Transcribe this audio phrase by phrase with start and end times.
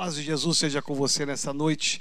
[0.00, 2.00] paz de Jesus seja com você nessa noite.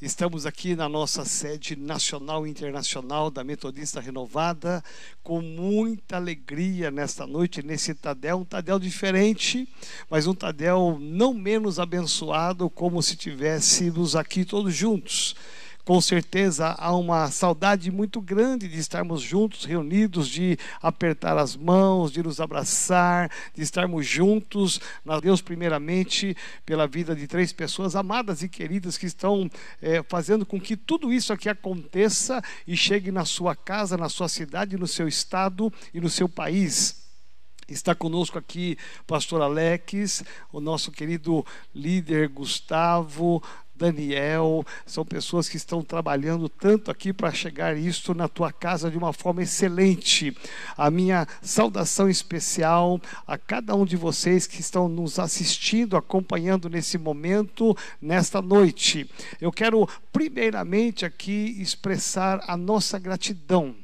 [0.00, 4.82] Estamos aqui na nossa sede nacional e internacional da Metodista Renovada,
[5.22, 9.68] com muita alegria nesta noite, nesse Tadel, um Tadel diferente,
[10.08, 15.36] mas um Tadel não menos abençoado, como se tivéssemos aqui todos juntos
[15.84, 22.10] com certeza há uma saudade muito grande de estarmos juntos, reunidos, de apertar as mãos,
[22.10, 24.80] de nos abraçar, de estarmos juntos.
[25.04, 29.50] Na Deus, primeiramente, pela vida de três pessoas amadas e queridas que estão
[29.82, 34.28] é, fazendo com que tudo isso aqui aconteça e chegue na sua casa, na sua
[34.28, 37.04] cidade, no seu estado e no seu país.
[37.66, 40.22] Está conosco aqui pastor Alex,
[40.52, 41.44] o nosso querido
[41.74, 43.42] líder Gustavo,
[43.76, 48.96] Daniel, são pessoas que estão trabalhando tanto aqui para chegar isso na tua casa de
[48.96, 50.36] uma forma excelente.
[50.76, 56.96] A minha saudação especial a cada um de vocês que estão nos assistindo, acompanhando nesse
[56.96, 59.10] momento, nesta noite.
[59.40, 63.83] Eu quero primeiramente aqui expressar a nossa gratidão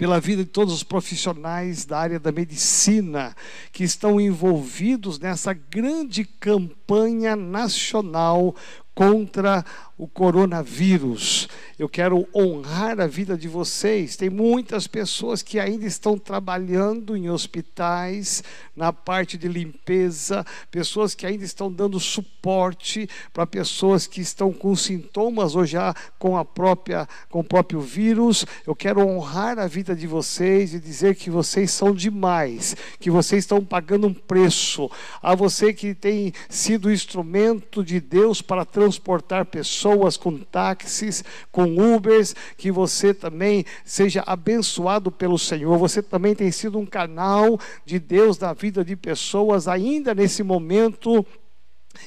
[0.00, 3.36] pela vida de todos os profissionais da área da medicina
[3.70, 8.56] que estão envolvidos nessa grande campanha nacional
[8.94, 9.64] contra
[9.96, 11.48] o coronavírus.
[11.78, 14.16] Eu quero honrar a vida de vocês.
[14.16, 18.42] Tem muitas pessoas que ainda estão trabalhando em hospitais,
[18.74, 24.74] na parte de limpeza, pessoas que ainda estão dando suporte para pessoas que estão com
[24.74, 28.46] sintomas ou já com a própria com o próprio vírus.
[28.66, 33.44] Eu quero honrar a vida de vocês e dizer que vocês são demais, que vocês
[33.44, 34.90] estão pagando um preço.
[35.22, 42.34] A você que tem sido instrumento de Deus para transportar pessoas com táxis, com Ubers,
[42.56, 45.76] que você também seja abençoado pelo Senhor.
[45.76, 51.26] Você também tem sido um canal de Deus na vida de pessoas, ainda nesse momento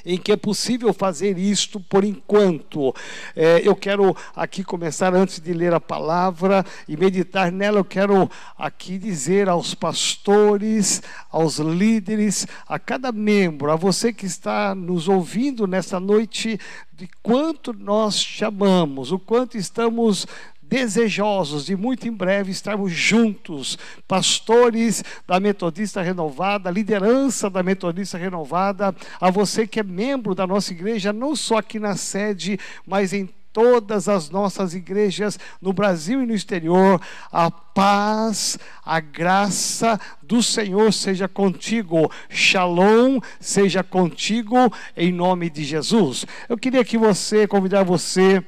[0.06, 2.94] em que é possível fazer isto por enquanto.
[3.36, 8.30] É, eu quero aqui começar, antes de ler a palavra e meditar nela, eu quero
[8.58, 11.02] aqui dizer aos pastores,
[11.32, 16.60] aos líderes, a cada membro, a você que está nos ouvindo nessa noite,
[16.96, 20.28] de quanto nós chamamos, o quanto estamos
[20.74, 28.96] desejosos de muito em breve estarmos juntos, pastores da Metodista Renovada, liderança da Metodista Renovada,
[29.22, 33.30] a você que é membro da nossa igreja, não só aqui na sede, mas em
[33.54, 37.00] todas as nossas igrejas no Brasil e no exterior.
[37.32, 42.12] A paz, a graça do Senhor seja contigo.
[42.32, 46.26] Shalom seja contigo em nome de Jesus.
[46.50, 48.44] Eu queria que você, convidar você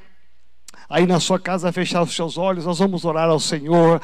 [0.89, 4.01] aí na sua casa fechar os seus olhos, nós vamos orar ao Senhor.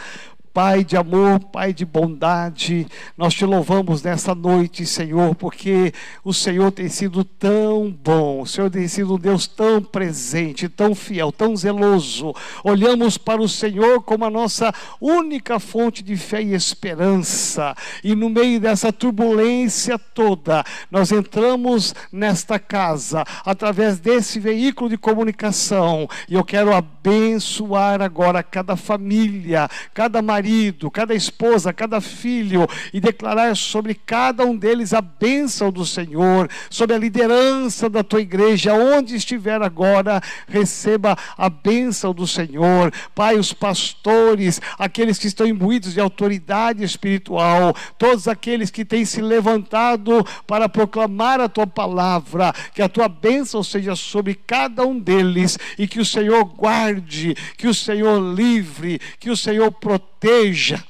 [0.54, 2.86] Pai de amor, Pai de bondade,
[3.18, 5.94] nós te louvamos nessa noite, Senhor, porque
[6.26, 10.94] o Senhor tem sido tão bom, o Senhor tem sido um Deus tão presente, tão
[10.94, 12.34] fiel, tão zeloso.
[12.66, 17.74] Olhamos para o Senhor como a nossa única fonte de fé e esperança,
[18.04, 26.10] e no meio dessa turbulência toda, nós entramos nesta casa através desse veículo de comunicação,
[26.28, 33.00] e eu quero abençoar agora cada família, cada marido marido, cada esposa, cada filho, e
[33.00, 38.74] declarar sobre cada um deles a bênção do Senhor, sobre a liderança da tua igreja,
[38.74, 42.92] onde estiver agora, receba a bênção do Senhor.
[43.14, 49.22] Pai, os pastores, aqueles que estão imbuídos de autoridade espiritual, todos aqueles que têm se
[49.22, 55.60] levantado para proclamar a tua palavra, que a tua bênção seja sobre cada um deles
[55.78, 60.84] e que o Senhor guarde, que o Senhor livre, que o Senhor proteja proteja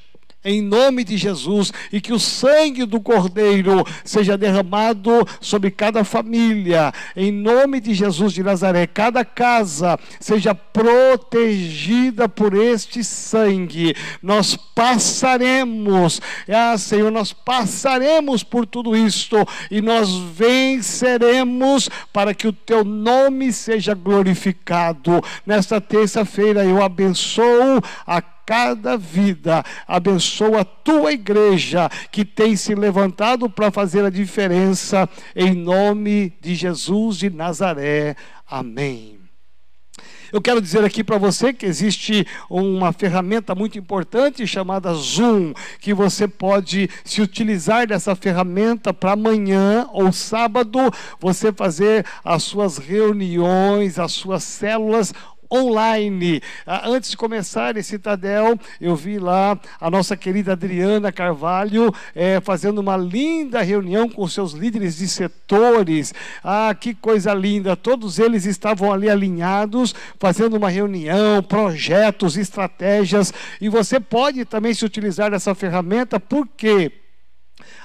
[0.44, 6.92] em nome de Jesus e que o sangue do Cordeiro seja derramado sobre cada família,
[7.16, 13.94] em nome de Jesus de Nazaré, cada casa seja protegida por este sangue.
[14.20, 19.36] Nós passaremos, ah Senhor, nós passaremos por tudo isto
[19.70, 25.22] e nós venceremos para que o teu nome seja glorificado.
[25.46, 29.64] Nesta terça-feira eu abençoo a cada vida.
[29.86, 36.54] Abençoa a tua igreja que tem se levantado para fazer a diferença, em nome de
[36.54, 38.16] Jesus de Nazaré.
[38.46, 39.22] Amém.
[40.32, 45.92] Eu quero dizer aqui para você que existe uma ferramenta muito importante chamada Zoom, que
[45.92, 50.78] você pode se utilizar dessa ferramenta para amanhã ou sábado
[51.20, 55.12] você fazer as suas reuniões, as suas células
[55.52, 56.42] online.
[56.66, 62.40] Ah, antes de começar esse Citadel, eu vi lá a nossa querida Adriana Carvalho é,
[62.40, 66.14] fazendo uma linda reunião com seus líderes de setores.
[66.42, 67.76] Ah, que coisa linda!
[67.76, 73.32] Todos eles estavam ali alinhados, fazendo uma reunião, projetos, estratégias.
[73.60, 77.01] E você pode também se utilizar dessa ferramenta, por quê?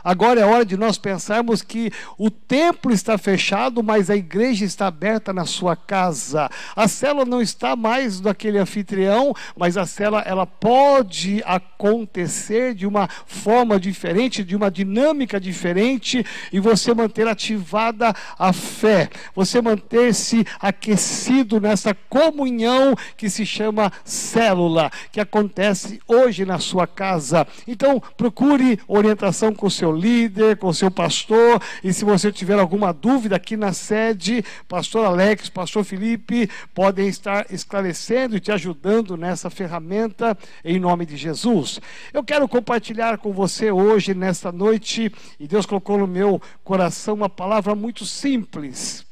[0.07, 4.87] Agora é hora de nós pensarmos que o templo está fechado, mas a igreja está
[4.87, 6.49] aberta na sua casa.
[6.73, 13.09] A cela não está mais daquele anfitrião, mas a cela ela pode acontecer de uma
[13.25, 21.59] forma diferente, de uma dinâmica diferente e você manter ativada a fé, você manter-se aquecido
[21.59, 27.45] nessa comunhão que se chama célula, que acontece hoje na sua casa.
[27.67, 31.61] Então, procure orientação com o seu líder, com seu pastor.
[31.83, 37.45] E se você tiver alguma dúvida aqui na sede, pastor Alex, pastor Felipe, podem estar
[37.51, 41.79] esclarecendo e te ajudando nessa ferramenta em nome de Jesus.
[42.13, 47.29] Eu quero compartilhar com você hoje, nesta noite, e Deus colocou no meu coração uma
[47.29, 49.05] palavra muito simples.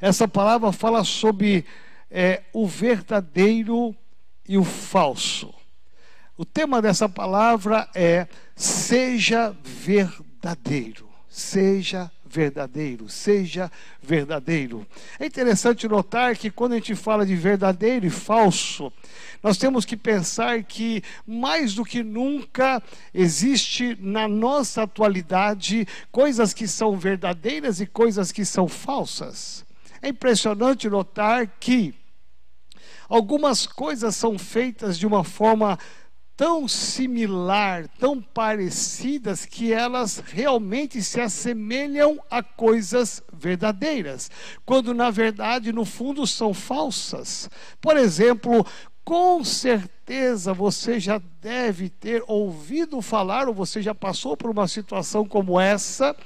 [0.00, 1.64] Essa palavra fala sobre
[2.10, 3.94] é, o verdadeiro
[4.48, 5.52] e o falso.
[6.36, 8.26] O tema dessa palavra é
[8.56, 11.08] seja verdadeiro.
[11.28, 13.70] Seja verdadeiro, seja
[14.02, 14.84] verdadeiro.
[15.20, 18.92] É interessante notar que quando a gente fala de verdadeiro e falso,
[19.42, 22.82] nós temos que pensar que mais do que nunca
[23.12, 29.64] existe na nossa atualidade coisas que são verdadeiras e coisas que são falsas.
[30.02, 31.94] É impressionante notar que
[33.08, 35.78] algumas coisas são feitas de uma forma
[36.36, 44.30] tão similar, tão parecidas, que elas realmente se assemelham a coisas verdadeiras,
[44.64, 47.48] quando na verdade, no fundo, são falsas.
[47.80, 48.66] Por exemplo,
[49.04, 55.26] com certeza você já deve ter ouvido falar, ou você já passou por uma situação
[55.26, 56.16] como essa,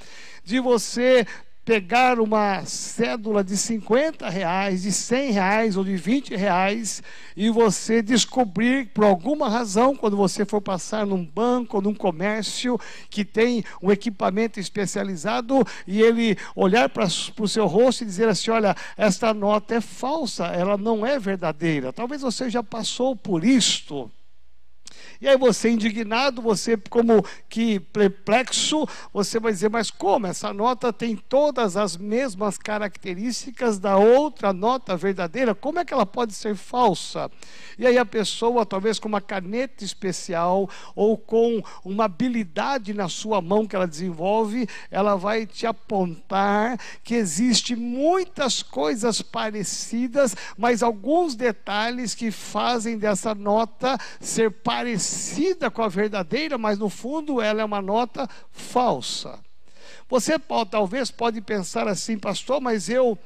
[0.45, 1.27] de você
[1.69, 7.03] pegar uma cédula de 50 reais, de 100 reais ou de 20 reais
[7.37, 12.81] e você descobrir, por alguma razão, quando você for passar num banco ou num comércio
[13.11, 18.50] que tem um equipamento especializado e ele olhar para o seu rosto e dizer assim:
[18.50, 21.93] olha, esta nota é falsa, ela não é verdadeira.
[21.93, 24.11] Talvez você já passou por isto.
[25.20, 30.29] E aí você indignado, você como que perplexo, você vai dizer, mas como?
[30.29, 36.06] Essa nota tem todas as mesmas características da outra nota verdadeira, como é que ela
[36.06, 37.29] pode ser falsa?
[37.76, 43.43] E aí a pessoa, talvez com uma caneta especial ou com uma habilidade na sua
[43.43, 51.35] mão que ela desenvolve, ela vai te apontar que existe muitas coisas parecidas, mas alguns
[51.35, 57.63] detalhes que fazem dessa nota ser parecida parecida com a verdadeira, mas no fundo ela
[57.63, 59.39] é uma nota falsa.
[60.09, 63.19] Você pode, talvez pode pensar assim, pastor, mas eu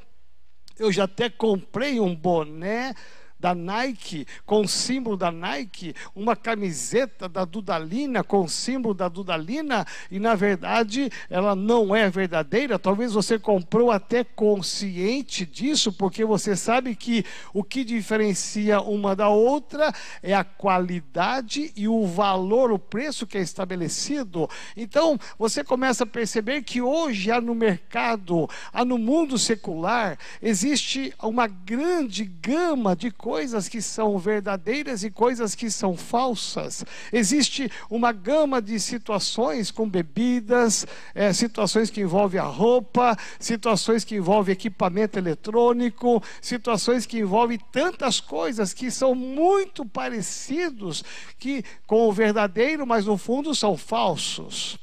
[0.78, 2.94] eu já até comprei um boné
[3.42, 9.08] da Nike, com o símbolo da Nike, uma camiseta da Dudalina com o símbolo da
[9.08, 12.78] Dudalina, e na verdade ela não é verdadeira.
[12.78, 19.28] Talvez você comprou até consciente disso, porque você sabe que o que diferencia uma da
[19.28, 19.92] outra
[20.22, 24.48] é a qualidade e o valor, o preço que é estabelecido.
[24.76, 31.12] Então você começa a perceber que hoje há no mercado, há no mundo secular, existe
[31.20, 36.84] uma grande gama de coisas coisas que são verdadeiras e coisas que são falsas.
[37.10, 44.16] Existe uma gama de situações com bebidas, é, situações que envolvem a roupa, situações que
[44.16, 51.02] envolvem equipamento eletrônico, situações que envolvem tantas coisas que são muito parecidos
[51.38, 54.81] que com o verdadeiro, mas no fundo são falsos.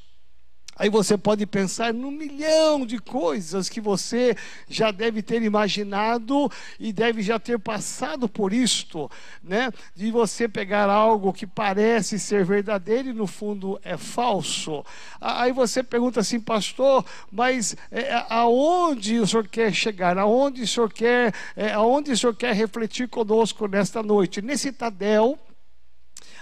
[0.79, 4.33] Aí você pode pensar num milhão de coisas que você
[4.69, 9.11] já deve ter imaginado e deve já ter passado por isto,
[9.43, 9.73] né?
[9.93, 14.85] De você pegar algo que parece ser verdadeiro e no fundo é falso.
[15.19, 20.17] Aí você pergunta assim, pastor, mas é, aonde o senhor quer chegar?
[20.17, 24.41] Aonde o senhor quer, é, aonde o senhor quer refletir conosco nesta noite?
[24.41, 25.37] Nesse Tadel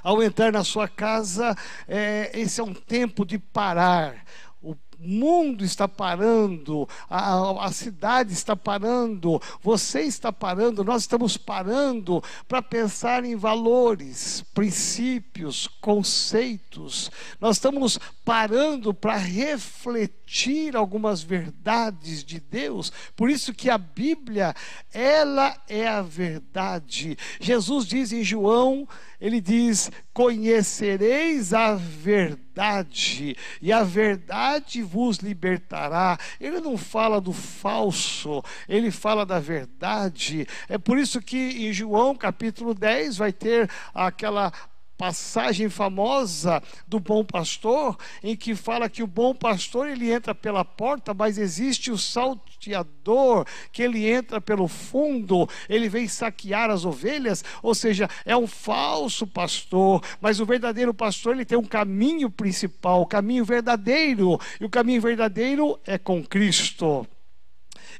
[0.03, 1.55] ao entrar na sua casa,
[1.87, 4.23] é, esse é um tempo de parar.
[4.61, 12.23] O mundo está parando, a, a, cidade está parando, você está parando, nós estamos parando
[12.47, 17.11] para pensar em valores, princípios, conceitos.
[17.39, 22.91] Nós estamos parando para refletir algumas verdades de Deus.
[23.15, 24.55] Por isso que a Bíblia,
[24.91, 27.17] ela é a verdade.
[27.39, 28.87] Jesus diz em João
[29.19, 36.17] ele diz: Conhecereis a verdade, e a verdade vos libertará.
[36.39, 40.47] Ele não fala do falso, ele fala da verdade.
[40.69, 44.51] É por isso que em João capítulo 10 vai ter aquela
[44.97, 50.65] passagem famosa do bom pastor, em que fala que o bom pastor ele entra pela
[50.65, 57.43] porta, mas existe o salteador, que ele entra pelo fundo, ele vem saquear as ovelhas,
[57.61, 63.01] ou seja, é um falso pastor, mas o verdadeiro pastor ele tem um caminho principal,
[63.01, 67.07] o caminho verdadeiro, e o caminho verdadeiro é com Cristo.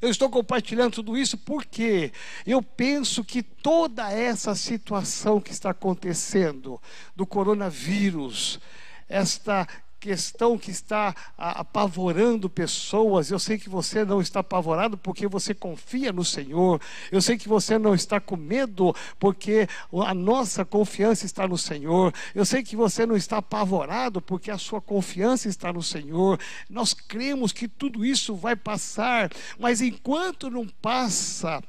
[0.00, 2.12] Eu estou compartilhando tudo isso porque
[2.46, 6.80] eu penso que toda essa situação que está acontecendo
[7.16, 8.60] do coronavírus,
[9.08, 9.66] esta
[9.98, 13.30] questão que está apavorando pessoas.
[13.30, 16.80] Eu sei que você não está apavorado porque você confia no Senhor.
[17.10, 19.68] Eu sei que você não está com medo porque
[20.04, 22.12] a nossa confiança está no Senhor.
[22.34, 26.38] Eu sei que você não está apavorado porque a sua confiança está no Senhor.
[26.68, 31.62] Nós cremos que tudo isso vai passar, mas enquanto não passa,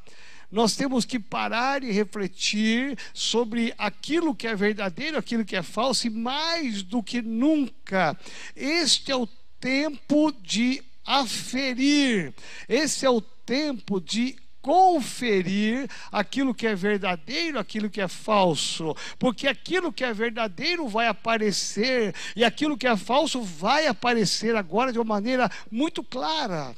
[0.51, 6.07] nós temos que parar e refletir sobre aquilo que é verdadeiro, aquilo que é falso,
[6.07, 8.17] e mais do que nunca,
[8.55, 9.27] este é o
[9.59, 12.33] tempo de aferir,
[12.67, 19.47] esse é o tempo de conferir aquilo que é verdadeiro, aquilo que é falso, porque
[19.47, 24.99] aquilo que é verdadeiro vai aparecer e aquilo que é falso vai aparecer agora de
[24.99, 26.75] uma maneira muito clara.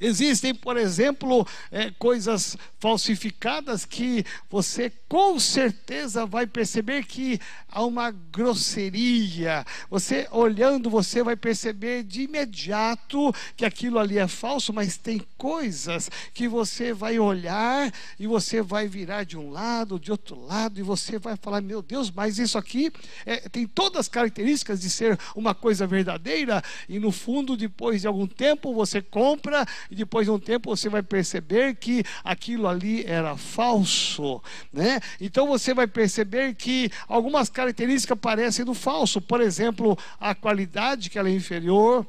[0.00, 7.38] Existem, por exemplo, é, coisas falsificadas que você com certeza vai perceber que
[7.68, 9.64] há uma grosseria.
[9.90, 16.10] Você olhando, você vai perceber de imediato que aquilo ali é falso, mas tem coisas
[16.32, 20.82] que você vai olhar e você vai virar de um lado, de outro lado, e
[20.82, 22.90] você vai falar: Meu Deus, mas isso aqui
[23.26, 28.06] é, tem todas as características de ser uma coisa verdadeira, e no fundo, depois de
[28.06, 33.04] algum tempo, você compra e depois de um tempo você vai perceber que aquilo ali
[33.04, 34.42] era falso,
[34.72, 35.00] né?
[35.20, 41.18] Então você vai perceber que algumas características parecem do falso, por exemplo, a qualidade que
[41.18, 42.06] ela é inferior,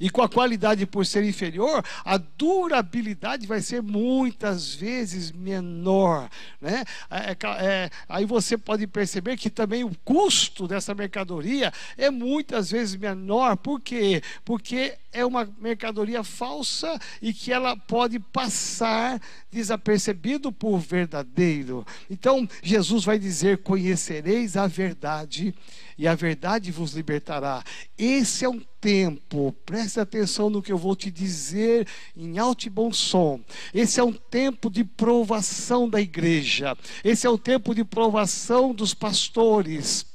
[0.00, 6.30] e com a qualidade por ser inferior, a durabilidade vai ser muitas vezes menor.
[6.58, 6.82] Né?
[7.10, 12.70] É, é, é, aí você pode perceber que também o custo dessa mercadoria é muitas
[12.70, 13.58] vezes menor.
[13.58, 14.22] Por quê?
[14.42, 21.86] Porque é uma mercadoria falsa e que ela pode passar desapercebido por verdadeiro.
[22.08, 25.54] Então, Jesus vai dizer: Conhecereis a verdade
[26.00, 27.62] e a verdade vos libertará.
[27.98, 32.70] Esse é um tempo, preste atenção no que eu vou te dizer em alto e
[32.70, 33.38] bom som.
[33.74, 38.94] Esse é um tempo de provação da igreja, esse é o tempo de provação dos
[38.94, 40.09] pastores.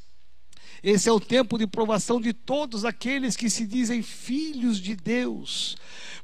[0.86, 5.76] Esse é o tempo de provação de todos aqueles que se dizem filhos de Deus.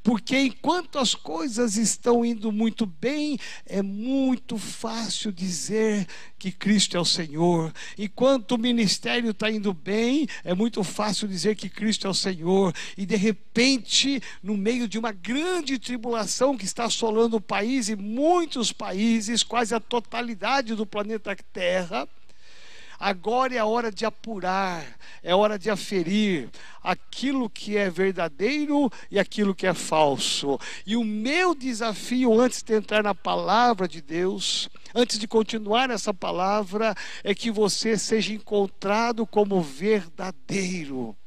[0.03, 6.99] Porque enquanto as coisas estão indo muito bem, é muito fácil dizer que Cristo é
[6.99, 7.73] o Senhor.
[7.97, 12.71] Enquanto o ministério está indo bem, é muito fácil dizer que Cristo é o Senhor.
[12.95, 17.95] E de repente, no meio de uma grande tribulação que está assolando o país e
[17.95, 22.07] muitos países, quase a totalidade do planeta Terra,
[23.01, 24.85] Agora é a hora de apurar,
[25.23, 26.51] é hora de aferir
[26.83, 30.59] aquilo que é verdadeiro e aquilo que é falso.
[30.85, 36.13] E o meu desafio antes de entrar na palavra de Deus, antes de continuar essa
[36.13, 36.93] palavra,
[37.23, 41.17] é que você seja encontrado como verdadeiro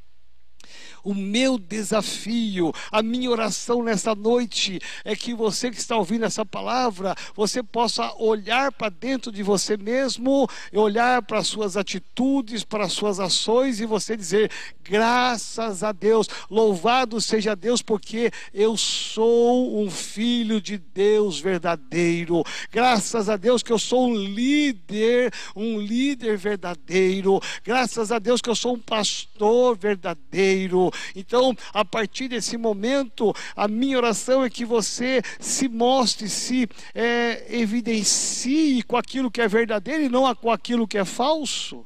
[1.04, 6.44] o meu desafio, a minha oração nesta noite é que você que está ouvindo essa
[6.44, 12.84] palavra, você possa olhar para dentro de você mesmo, olhar para as suas atitudes, para
[12.84, 14.50] as suas ações e você dizer:
[14.82, 22.42] graças a Deus, louvado seja Deus, porque eu sou um filho de Deus verdadeiro.
[22.73, 27.40] Graças a Deus que eu sou um líder, um líder verdadeiro.
[27.62, 30.90] Graças a Deus que eu sou um pastor verdadeiro.
[31.15, 37.47] Então, a partir desse momento, a minha oração é que você se mostre, se é,
[37.49, 41.85] evidencie com aquilo que é verdadeiro e não com aquilo que é falso.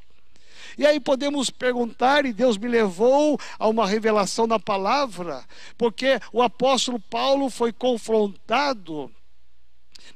[0.79, 5.45] E aí podemos perguntar, e Deus me levou a uma revelação na palavra,
[5.77, 9.11] porque o apóstolo Paulo foi confrontado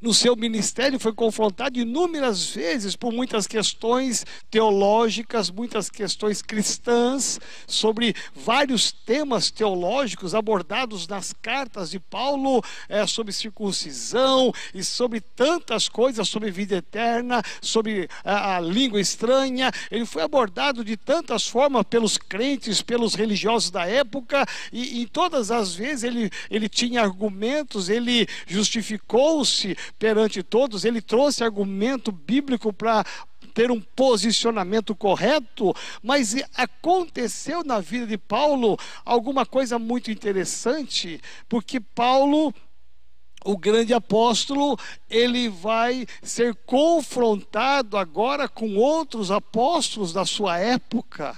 [0.02, 8.14] no seu ministério foi confrontado inúmeras vezes por muitas questões teológicas, muitas questões cristãs, sobre
[8.35, 16.28] vários temas teológicos abordados nas cartas de Paulo, é, sobre circuncisão e sobre tantas coisas,
[16.28, 19.71] sobre vida eterna, sobre a, a língua estranha.
[19.88, 25.52] Ele foi abordado de tantas formas pelos crentes, pelos religiosos da época, e em todas
[25.52, 33.05] as vezes ele, ele tinha argumentos, ele justificou-se perante todos, ele trouxe argumento bíblico para
[33.55, 41.79] ter um posicionamento correto, mas aconteceu na vida de Paulo alguma coisa muito interessante, porque
[41.81, 42.55] Paulo
[43.45, 44.79] o grande apóstolo,
[45.11, 51.37] ele vai ser confrontado agora com outros apóstolos da sua época.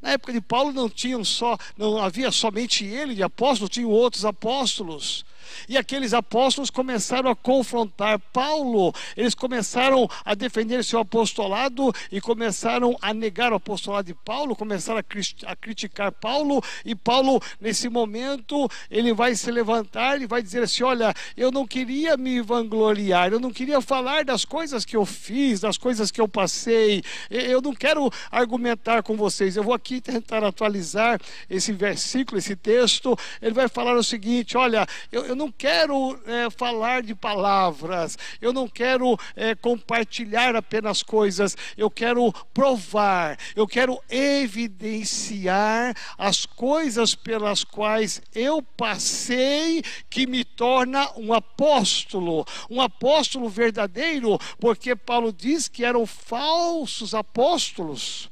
[0.00, 4.24] Na época de Paulo não tinham só, não havia somente ele de apóstolo, tinham outros
[4.24, 5.24] apóstolos.
[5.68, 12.96] E aqueles apóstolos começaram a confrontar Paulo, eles começaram a defender seu apostolado e começaram
[13.00, 16.62] a negar o apostolado de Paulo, começaram a, criticar Paulo.
[16.84, 21.66] E Paulo, nesse momento, ele vai se levantar e vai dizer assim: Olha, eu não
[21.66, 26.20] queria me vangloriar, eu não queria falar das coisas que eu fiz, das coisas que
[26.20, 29.56] eu passei, eu não quero argumentar com vocês.
[29.56, 33.16] Eu vou aqui tentar atualizar esse versículo, esse texto.
[33.40, 38.52] Ele vai falar o seguinte: Olha, eu, eu não quero é, falar de palavras, eu
[38.52, 47.64] não quero é, compartilhar apenas coisas, eu quero provar, eu quero evidenciar as coisas pelas
[47.64, 55.84] quais eu passei que me torna um apóstolo, um apóstolo verdadeiro, porque Paulo diz que
[55.84, 58.30] eram falsos apóstolos.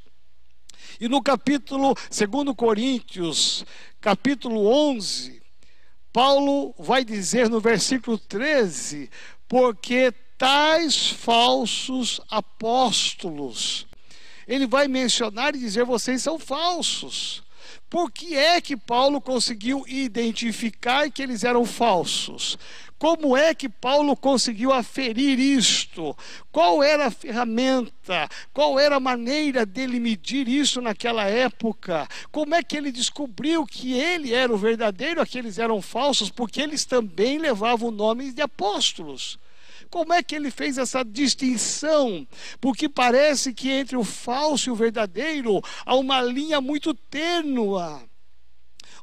[1.00, 3.66] E no capítulo 2 Coríntios,
[4.00, 5.41] capítulo 11,
[6.12, 9.10] Paulo vai dizer no versículo 13:
[9.48, 13.86] porque tais falsos apóstolos.
[14.46, 17.42] Ele vai mencionar e dizer: vocês são falsos.
[17.88, 22.58] Por que é que Paulo conseguiu identificar que eles eram falsos?
[23.02, 26.16] Como é que Paulo conseguiu aferir isto?
[26.52, 28.28] Qual era a ferramenta?
[28.52, 32.06] Qual era a maneira dele medir isso naquela época?
[32.30, 36.30] Como é que ele descobriu que ele era o verdadeiro, aqueles eram falsos?
[36.30, 39.36] Porque eles também levavam o nome de apóstolos.
[39.92, 42.26] Como é que ele fez essa distinção?
[42.58, 48.02] Porque parece que entre o falso e o verdadeiro há uma linha muito tênua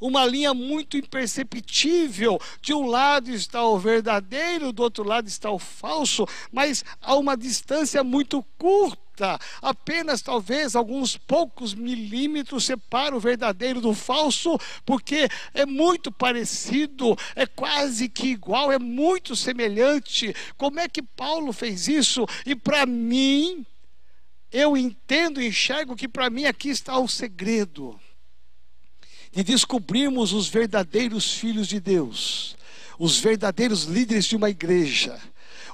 [0.01, 2.39] uma linha muito imperceptível.
[2.61, 7.35] De um lado está o verdadeiro, do outro lado está o falso, mas há uma
[7.35, 9.08] distância muito curta.
[9.61, 17.45] Apenas talvez alguns poucos milímetros separam o verdadeiro do falso, porque é muito parecido, é
[17.45, 20.35] quase que igual, é muito semelhante.
[20.57, 22.25] Como é que Paulo fez isso?
[22.45, 23.65] E para mim,
[24.51, 27.99] eu entendo, enxergo que para mim aqui está o segredo
[29.31, 32.55] de descobrirmos os verdadeiros filhos de Deus,
[32.97, 35.19] os verdadeiros líderes de uma igreja,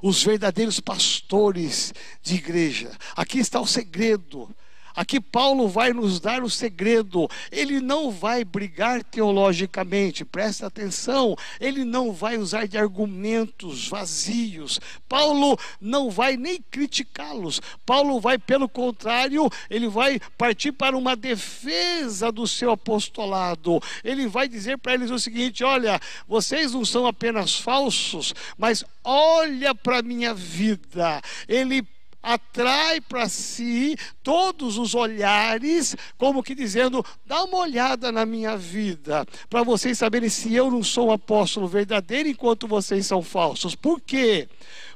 [0.07, 1.91] os verdadeiros pastores
[2.21, 2.91] de igreja.
[3.15, 4.55] Aqui está o segredo.
[4.95, 7.29] Aqui Paulo vai nos dar o segredo.
[7.51, 11.35] Ele não vai brigar teologicamente, presta atenção.
[11.59, 14.79] Ele não vai usar de argumentos vazios.
[15.09, 17.61] Paulo não vai nem criticá-los.
[17.85, 23.81] Paulo vai, pelo contrário, ele vai partir para uma defesa do seu apostolado.
[24.03, 29.75] Ele vai dizer para eles o seguinte: olha, vocês não são apenas falsos, mas olha
[29.75, 31.21] para a minha vida.
[31.47, 31.85] Ele
[32.25, 39.25] atrai para si todos os olhares, como que dizendo: dá uma olhada na minha vida,
[39.47, 43.75] para vocês saberem se eu não sou um apóstolo verdadeiro enquanto vocês são falsos.
[43.75, 44.49] Por quê?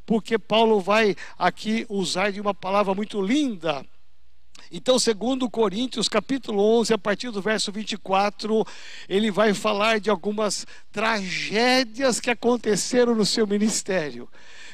[0.06, 3.86] Porque Paulo vai aqui usar de uma palavra muito linda.
[4.72, 8.66] Então, segundo Coríntios, capítulo 11, a partir do verso 24,
[9.08, 14.30] ele vai falar de algumas tragédias que aconteceram no seu ministério.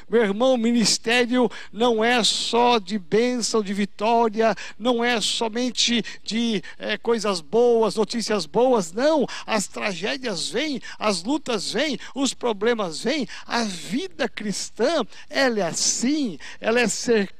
[0.08, 6.96] Meu irmão, ministério não é só de bênção, de vitória, não é somente de é,
[6.96, 9.26] coisas boas, notícias boas, não.
[9.44, 13.26] As tragédias vêm, as lutas vêm, os problemas vêm.
[13.46, 17.35] A vida cristã, ela é assim, ela é cercada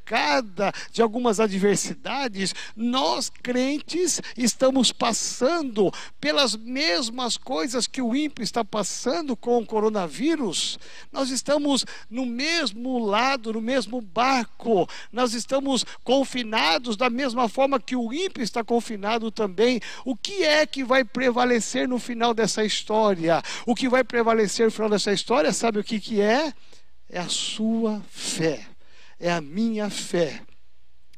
[0.92, 2.54] de algumas adversidades.
[2.74, 10.78] Nós, crentes, estamos passando pelas mesmas coisas que o ímpio está passando com o coronavírus.
[11.12, 14.88] Nós estamos no mesmo mesmo lado, no mesmo barco.
[15.12, 19.80] Nós estamos confinados da mesma forma que o ímpio está confinado também.
[20.04, 23.42] O que é que vai prevalecer no final dessa história?
[23.66, 26.52] O que vai prevalecer no final dessa história, sabe o que, que é?
[27.08, 28.66] É a sua fé,
[29.18, 30.40] é a minha fé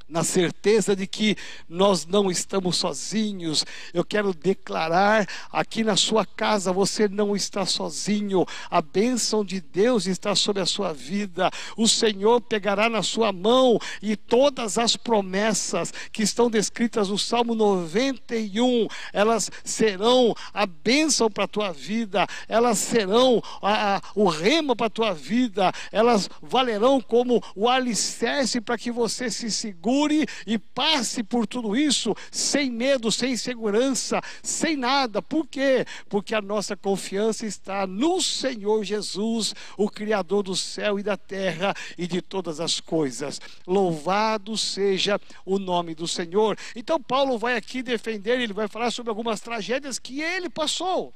[0.09, 1.37] na certeza de que
[1.69, 3.65] nós não estamos sozinhos.
[3.93, 8.47] Eu quero declarar aqui na sua casa: você não está sozinho.
[8.71, 11.51] A bênção de Deus está sobre a sua vida.
[11.77, 17.55] O Senhor pegará na sua mão e todas as promessas que estão descritas no Salmo
[17.55, 24.75] 91, elas serão a bênção para a tua vida, elas serão a, a, o remo
[24.75, 29.98] para a tua vida, elas valerão como o alicerce para que você se segure
[30.47, 35.21] e passe por tudo isso sem medo, sem insegurança, sem nada.
[35.21, 35.85] Por quê?
[36.09, 41.75] Porque a nossa confiança está no Senhor Jesus, o Criador do céu e da terra
[41.97, 43.41] e de todas as coisas.
[43.67, 46.57] Louvado seja o nome do Senhor.
[46.77, 51.15] Então, Paulo vai aqui defender, ele vai falar sobre algumas tragédias que ele passou.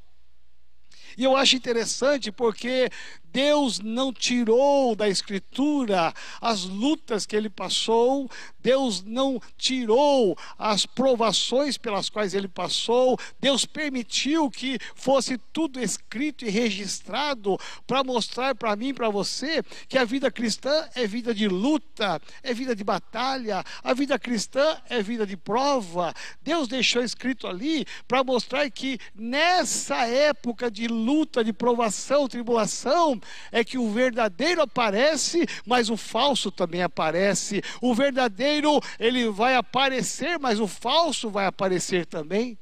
[1.17, 2.91] E eu acho interessante porque
[3.33, 11.79] Deus não tirou da Escritura as lutas que ele passou, Deus não tirou as provações
[11.79, 18.77] pelas quais ele passou, Deus permitiu que fosse tudo escrito e registrado para mostrar para
[18.77, 22.85] mim e para você que a vida cristã é vida de luta, é vida de
[22.85, 26.13] batalha, a vida cristã é vida de prova.
[26.43, 33.65] Deus deixou escrito ali para mostrar que nessa época de luta, de provação, tribulação, é
[33.65, 37.63] que o verdadeiro aparece, mas o falso também aparece.
[37.81, 42.59] O verdadeiro, ele vai aparecer, mas o falso vai aparecer também.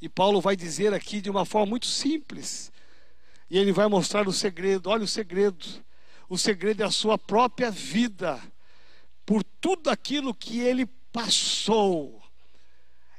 [0.00, 2.72] E Paulo vai dizer aqui de uma forma muito simples.
[3.50, 4.90] E ele vai mostrar o segredo.
[4.90, 5.66] Olha o segredo.
[6.28, 8.40] O segredo é a sua própria vida.
[9.26, 12.22] Por tudo aquilo que ele passou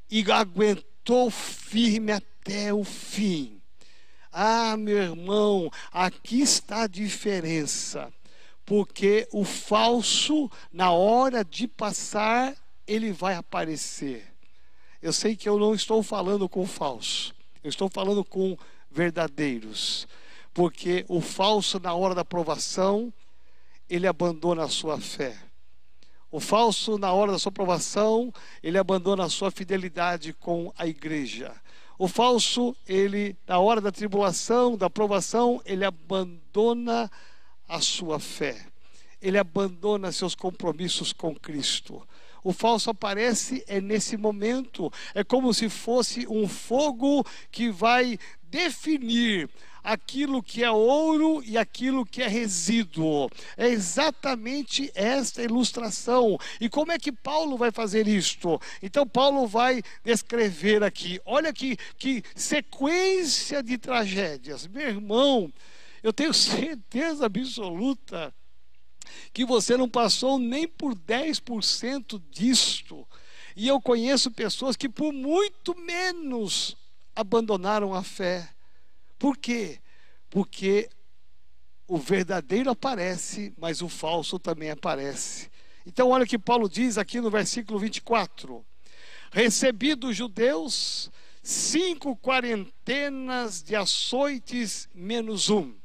[0.10, 3.59] e aguentou firme até o fim.
[4.42, 8.10] Ah, meu irmão, aqui está a diferença.
[8.66, 12.56] Porque o falso, na hora de passar,
[12.88, 14.34] ele vai aparecer.
[15.02, 18.58] Eu sei que eu não estou falando com falso, eu estou falando com
[18.90, 20.08] verdadeiros.
[20.54, 23.12] Porque o falso, na hora da provação,
[23.90, 25.38] ele abandona a sua fé.
[26.32, 31.54] O falso, na hora da sua provação, ele abandona a sua fidelidade com a igreja.
[32.00, 37.12] O falso, ele, na hora da tribulação, da provação, ele abandona
[37.68, 38.66] a sua fé.
[39.22, 42.02] Ele abandona seus compromissos com Cristo.
[42.42, 48.18] O falso aparece é nesse momento, é como se fosse um fogo que vai
[48.50, 49.50] definir
[49.84, 53.30] aquilo que é ouro e aquilo que é resíduo.
[53.58, 56.38] É exatamente esta ilustração.
[56.60, 58.60] E como é que Paulo vai fazer isto?
[58.82, 61.20] Então, Paulo vai descrever aqui.
[61.26, 64.68] Olha que, que sequência de tragédias.
[64.68, 65.52] Meu irmão,
[66.04, 68.34] eu tenho certeza absoluta
[69.34, 73.08] que você não passou nem por 10% disto.
[73.56, 76.78] E eu conheço pessoas que por muito menos
[77.20, 78.50] abandonaram a fé.
[79.18, 79.80] Por quê?
[80.30, 80.90] Porque
[81.86, 85.52] o verdadeiro aparece, mas o falso também aparece.
[85.86, 88.66] Então, olha o que Paulo diz aqui no versículo 24:
[89.32, 91.12] Recebi dos judeus
[91.44, 95.76] cinco quarentenas de açoites menos um.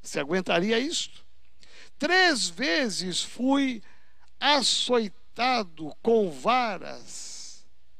[0.00, 1.24] Você aguentaria isto?
[1.98, 3.82] Três vezes fui
[4.38, 7.33] açoitado com varas.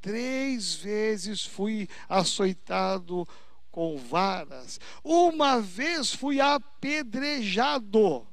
[0.05, 3.27] Três vezes fui açoitado
[3.71, 4.79] com varas.
[5.03, 8.29] Uma vez fui apedrejado.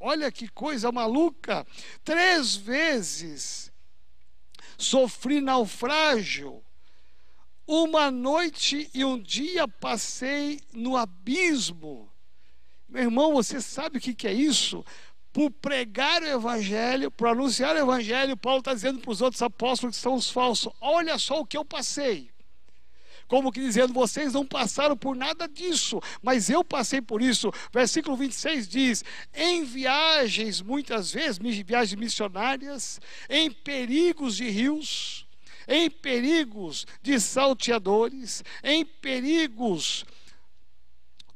[0.00, 1.66] Olha que coisa maluca.
[2.02, 3.70] Três vezes
[4.78, 6.64] sofri naufrágio.
[7.66, 12.10] Uma noite e um dia passei no abismo.
[12.88, 14.82] Meu irmão, você sabe o que é isso?
[15.32, 19.96] Por pregar o Evangelho, por anunciar o Evangelho, Paulo está dizendo para os outros apóstolos
[19.96, 22.30] que são os falsos: olha só o que eu passei
[23.30, 27.52] como que dizendo: vocês não passaram por nada disso, mas eu passei por isso.
[27.72, 35.26] Versículo 26 diz: em viagens, muitas vezes, viagens missionárias, em perigos de rios,
[35.68, 40.04] em perigos de salteadores, em perigos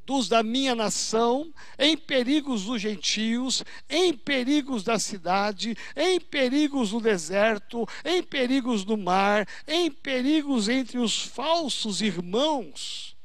[0.05, 7.01] dos da minha nação, em perigos dos gentios, em perigos da cidade, em perigos do
[7.01, 13.15] deserto, em perigos do mar, em perigos entre os falsos irmãos.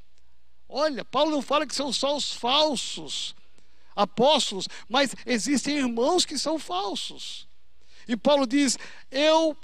[0.68, 3.34] Olha, Paulo não fala que são só os falsos,
[3.94, 7.48] apóstolos, mas existem irmãos que são falsos.
[8.08, 8.78] E Paulo diz:
[9.10, 9.56] Eu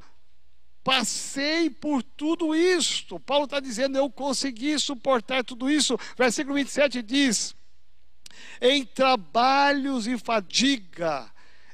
[0.87, 3.19] passei por tudo isto.
[3.19, 5.99] Paulo está dizendo: Eu consegui suportar tudo isso.
[6.17, 7.57] Versículo 27 diz:
[8.61, 11.29] Em trabalhos e fadiga,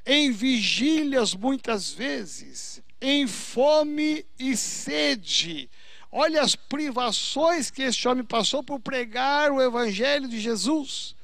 [0.06, 5.68] em vigílias muitas vezes, em fome e sede.
[6.10, 11.14] Olha as privações que este homem passou por pregar o evangelho de Jesus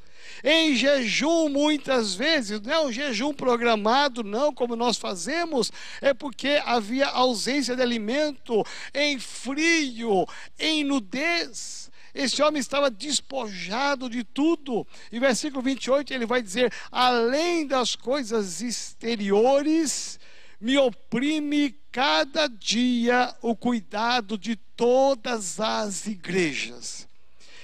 [0.42, 6.61] em jejum muitas vezes, não é um jejum programado, não, como nós fazemos, é porque
[6.64, 10.27] havia ausência de alimento, em frio,
[10.59, 11.90] em nudez.
[12.14, 14.87] Esse homem estava despojado de tudo.
[15.12, 20.18] E versículo 28 ele vai dizer: além das coisas exteriores,
[20.61, 27.07] me oprime cada dia o cuidado de todas as igrejas.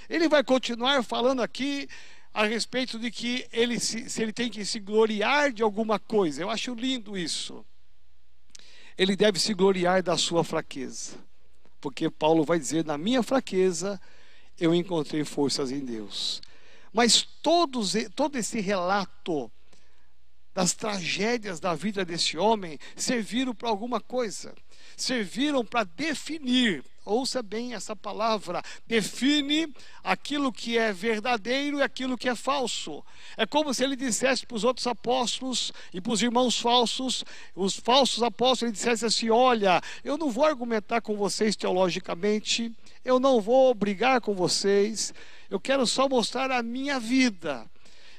[0.08, 1.88] Ele vai continuar falando aqui
[2.34, 6.42] a respeito de que ele se, se ele tem que se gloriar de alguma coisa.
[6.42, 7.64] Eu acho lindo isso.
[8.98, 11.16] Ele deve se gloriar da sua fraqueza.
[11.80, 14.00] Porque Paulo vai dizer: na minha fraqueza
[14.58, 16.42] eu encontrei forças em Deus.
[16.92, 19.50] Mas todos, todo esse relato
[20.52, 24.54] das tragédias da vida desse homem serviram para alguma coisa.
[24.96, 32.28] Serviram para definir ouça bem essa palavra, define aquilo que é verdadeiro e aquilo que
[32.28, 33.04] é falso.
[33.36, 37.76] É como se ele dissesse para os outros apóstolos e para os irmãos falsos, os
[37.76, 42.72] falsos apóstolos, ele dissesse assim: Olha, eu não vou argumentar com vocês teologicamente,
[43.04, 45.12] eu não vou brigar com vocês,
[45.50, 47.68] eu quero só mostrar a minha vida.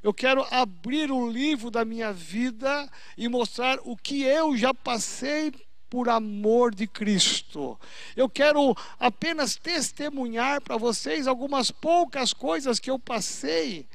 [0.03, 5.51] Eu quero abrir o livro da minha vida e mostrar o que eu já passei
[5.89, 7.79] por amor de Cristo.
[8.15, 13.87] Eu quero apenas testemunhar para vocês algumas poucas coisas que eu passei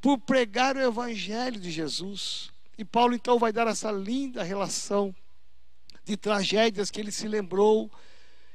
[0.00, 2.50] por pregar o Evangelho de Jesus.
[2.76, 5.14] E Paulo então vai dar essa linda relação
[6.04, 7.90] de tragédias que ele se lembrou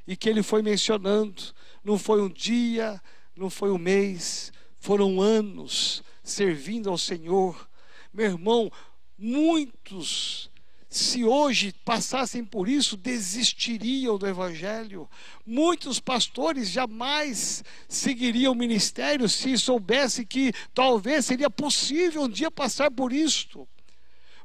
[0.06, 1.42] e que ele foi mencionando.
[1.84, 3.02] Não foi um dia,
[3.36, 7.68] não foi um mês, foram anos servindo ao Senhor.
[8.14, 8.72] Meu irmão,
[9.18, 10.49] muitos
[10.90, 15.08] se hoje passassem por isso, desistiriam do Evangelho.
[15.46, 22.90] Muitos pastores jamais seguiriam o ministério se soubesse que talvez seria possível um dia passar
[22.90, 23.68] por isto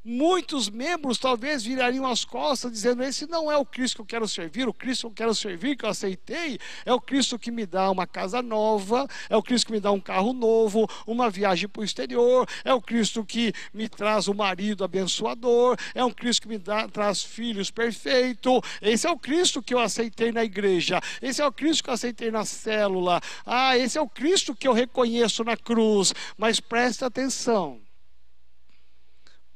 [0.05, 4.29] muitos membros talvez virariam as costas, dizendo: Esse não é o Cristo que eu quero
[4.29, 7.65] servir, o Cristo que eu quero servir, que eu aceitei, é o Cristo que me
[7.65, 11.69] dá uma casa nova, é o Cristo que me dá um carro novo, uma viagem
[11.69, 16.43] para o exterior, é o Cristo que me traz um marido abençoador, é um Cristo
[16.43, 18.61] que me dá, traz filhos perfeitos.
[18.83, 21.95] Esse é o Cristo que eu aceitei na igreja, esse é o Cristo que eu
[21.95, 26.13] aceitei na célula, ah, esse é o Cristo que eu reconheço na cruz.
[26.37, 27.84] Mas presta atenção.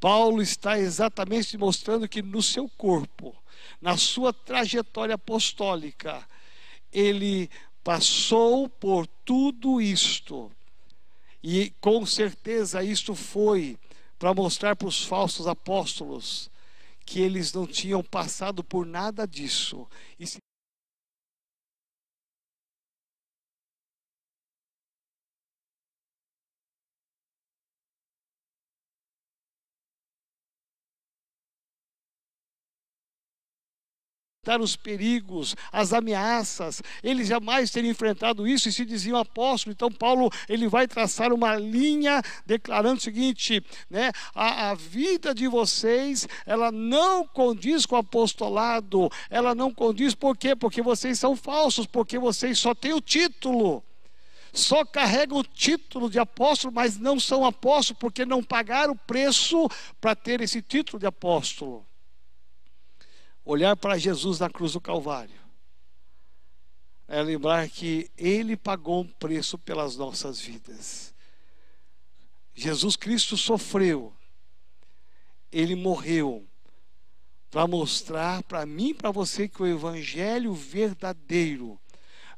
[0.01, 3.35] Paulo está exatamente mostrando que no seu corpo,
[3.81, 6.27] na sua trajetória apostólica,
[6.93, 7.51] ele
[7.83, 10.51] passou por tudo isto.
[11.43, 13.79] E com certeza isto foi
[14.19, 16.51] para mostrar para os falsos apóstolos
[17.05, 19.89] que eles não tinham passado por nada disso.
[20.19, 20.39] E se
[34.57, 36.83] os perigos, as ameaças.
[37.03, 39.73] Eles jamais teriam enfrentado isso e se diziam apóstolo.
[39.73, 44.11] Então Paulo ele vai traçar uma linha declarando o seguinte, né?
[44.35, 49.11] A, a vida de vocês ela não condiz com o apostolado.
[49.29, 50.57] Ela não condiz por quê?
[50.57, 53.85] Porque vocês são falsos, porque vocês só têm o título
[54.51, 59.69] só carregam o título de apóstolo, mas não são apóstolos porque não pagaram o preço
[60.01, 61.88] para ter esse título de apóstolo
[63.51, 65.41] olhar para Jesus na cruz do Calvário
[67.09, 71.15] é lembrar que Ele pagou um preço pelas nossas vidas.
[72.55, 74.13] Jesus Cristo sofreu,
[75.51, 76.47] Ele morreu
[77.51, 81.81] para mostrar para mim e para você que o Evangelho verdadeiro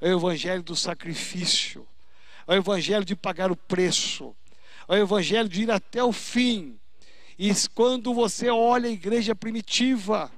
[0.00, 1.84] é o Evangelho do sacrifício,
[2.46, 4.36] é o Evangelho de pagar o preço,
[4.86, 6.78] é o Evangelho de ir até o fim.
[7.36, 10.30] E quando você olha a igreja primitiva,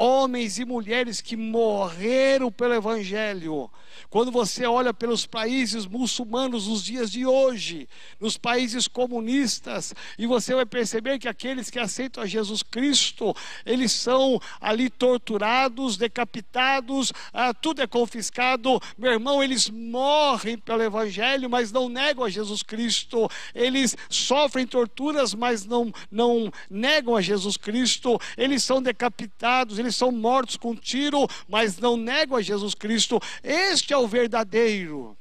[0.00, 3.70] homens e mulheres que morreram pelo Evangelho.
[4.08, 7.86] Quando você olha pelos países muçulmanos nos dias de hoje,
[8.18, 13.36] nos países comunistas, e você vai perceber que aqueles que aceitam a Jesus Cristo,
[13.66, 18.80] eles são ali torturados, decapitados, ah, tudo é confiscado.
[18.96, 23.28] Meu irmão, eles morrem pelo Evangelho, mas não negam a Jesus Cristo.
[23.54, 28.18] Eles sofrem torturas, mas não, não negam a Jesus Cristo.
[28.34, 33.20] Eles são decapitados, eles são mortos com tiro, mas não negam a Jesus Cristo.
[33.42, 35.16] Este é o verdadeiro.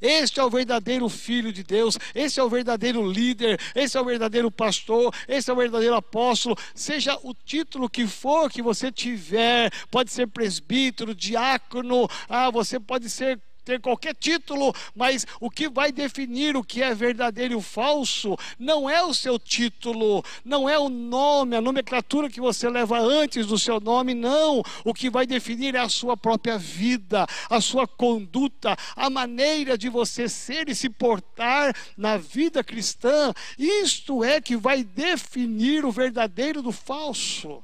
[0.00, 4.04] Este é o verdadeiro filho de Deus, esse é o verdadeiro líder, esse é o
[4.04, 6.56] verdadeiro pastor, esse é o verdadeiro apóstolo.
[6.74, 13.10] Seja o título que for que você tiver, pode ser presbítero, diácono, ah, você pode
[13.10, 17.60] ser ter qualquer título, mas o que vai definir o que é verdadeiro e o
[17.60, 22.98] falso não é o seu título, não é o nome, a nomenclatura que você leva
[22.98, 24.62] antes do seu nome, não.
[24.86, 29.90] O que vai definir é a sua própria vida, a sua conduta, a maneira de
[29.90, 33.34] você ser e se portar na vida cristã.
[33.58, 37.62] Isto é que vai definir o verdadeiro do falso.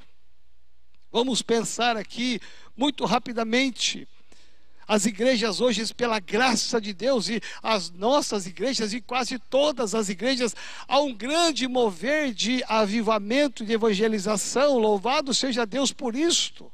[1.10, 2.38] Vamos pensar aqui
[2.76, 4.06] muito rapidamente.
[4.86, 10.08] As igrejas hoje, pela graça de Deus, e as nossas igrejas, e quase todas as
[10.08, 10.54] igrejas,
[10.86, 14.78] há um grande mover de avivamento e de evangelização.
[14.78, 16.70] Louvado seja Deus por isto.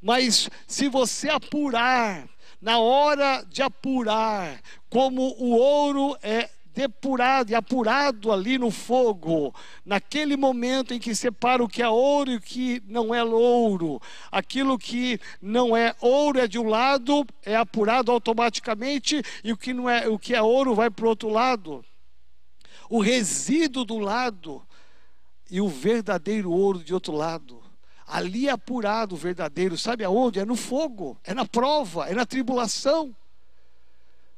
[0.00, 2.28] Mas se você apurar,
[2.60, 10.36] na hora de apurar, como o ouro é depurado e apurado ali no fogo, naquele
[10.36, 14.02] momento em que separa o que é ouro e o que não é ouro.
[14.30, 19.72] Aquilo que não é ouro é de um lado, é apurado automaticamente, e o que
[19.72, 21.84] não é, o que é ouro vai para o outro lado.
[22.90, 24.62] O resíduo do lado
[25.48, 27.62] e o verdadeiro ouro de outro lado.
[28.06, 30.40] Ali é apurado o verdadeiro, sabe aonde?
[30.40, 33.14] É no fogo, é na prova, é na tribulação.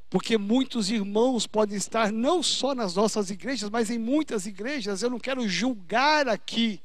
[0.09, 5.01] Porque muitos irmãos podem estar não só nas nossas igrejas, mas em muitas igrejas.
[5.01, 6.79] Eu não quero julgar aqui,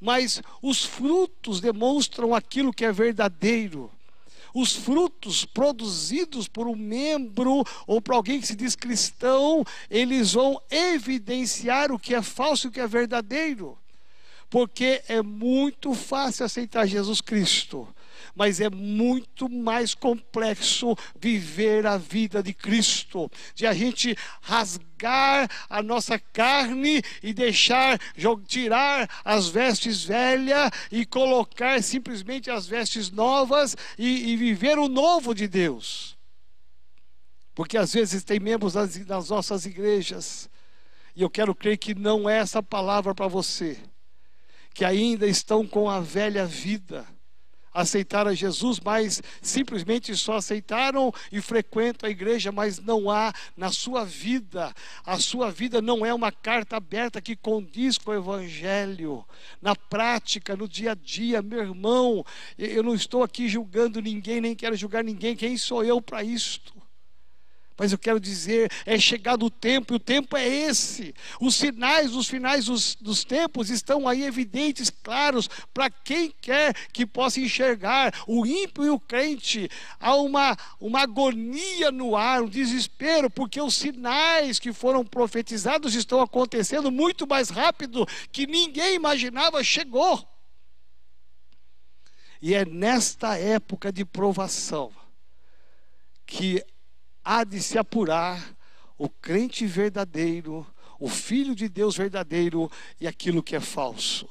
[0.00, 3.90] mas os frutos demonstram aquilo que é verdadeiro.
[4.54, 10.60] Os frutos produzidos por um membro ou por alguém que se diz cristão, eles vão
[10.70, 13.78] evidenciar o que é falso e o que é verdadeiro.
[14.50, 17.88] Porque é muito fácil aceitar Jesus Cristo
[18.38, 25.82] mas é muito mais complexo viver a vida de Cristo, de a gente rasgar a
[25.82, 27.98] nossa carne e deixar
[28.46, 35.34] tirar as vestes velhas e colocar simplesmente as vestes novas e, e viver o novo
[35.34, 36.16] de Deus.
[37.56, 40.48] Porque às vezes tem membros das, das nossas igrejas,
[41.16, 43.76] e eu quero crer que não é essa palavra para você,
[44.72, 47.04] que ainda estão com a velha vida
[47.80, 54.04] aceitaram Jesus, mas simplesmente só aceitaram e frequentam a igreja, mas não há na sua
[54.04, 59.24] vida, a sua vida não é uma carta aberta que condiz com o Evangelho.
[59.62, 62.24] Na prática, no dia a dia, meu irmão,
[62.58, 66.77] eu não estou aqui julgando ninguém, nem quero julgar ninguém, quem sou eu para isto?
[67.78, 71.14] Mas eu quero dizer, é chegado o tempo, e o tempo é esse.
[71.40, 77.06] Os sinais, os finais dos, dos tempos estão aí evidentes, claros, para quem quer que
[77.06, 79.70] possa enxergar, o ímpio e o crente.
[80.00, 86.20] Há uma, uma agonia no ar, um desespero, porque os sinais que foram profetizados estão
[86.20, 90.26] acontecendo muito mais rápido que ninguém imaginava, chegou.
[92.42, 94.90] E é nesta época de provação
[96.26, 96.64] que
[97.28, 98.42] há de se apurar
[98.96, 100.66] o crente verdadeiro,
[100.98, 104.26] o filho de Deus verdadeiro e aquilo que é falso.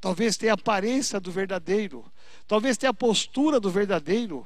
[0.00, 2.04] Talvez tenha a aparência do verdadeiro,
[2.48, 4.44] talvez tenha a postura do verdadeiro,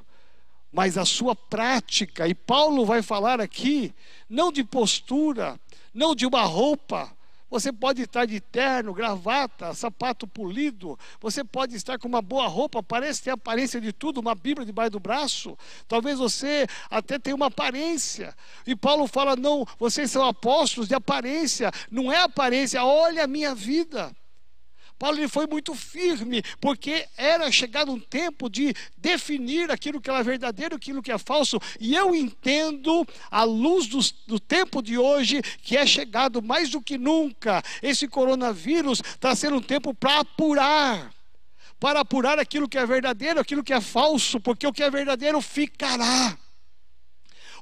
[0.71, 3.95] mas a sua prática, e Paulo vai falar aqui,
[4.29, 5.59] não de postura,
[5.95, 7.11] não de uma roupa,
[7.51, 10.99] você pode estar de terno, gravata, sapato polido.
[11.21, 14.93] Você pode estar com uma boa roupa, parece ter aparência de tudo, uma Bíblia debaixo
[14.93, 15.59] do braço.
[15.89, 18.37] Talvez você até tenha uma aparência.
[18.67, 21.73] E Paulo fala: não, vocês são apóstolos de aparência.
[21.91, 24.15] Não é aparência, olha a minha vida.
[25.01, 30.23] Paulo ele foi muito firme, porque era chegado um tempo de definir aquilo que era
[30.23, 31.59] verdadeiro, aquilo que é falso.
[31.81, 36.83] E eu entendo, à luz do, do tempo de hoje, que é chegado mais do
[36.83, 37.63] que nunca.
[37.83, 41.11] Esse coronavírus está sendo um tempo para apurar
[41.81, 45.41] para apurar aquilo que é verdadeiro, aquilo que é falso, porque o que é verdadeiro
[45.41, 46.37] ficará.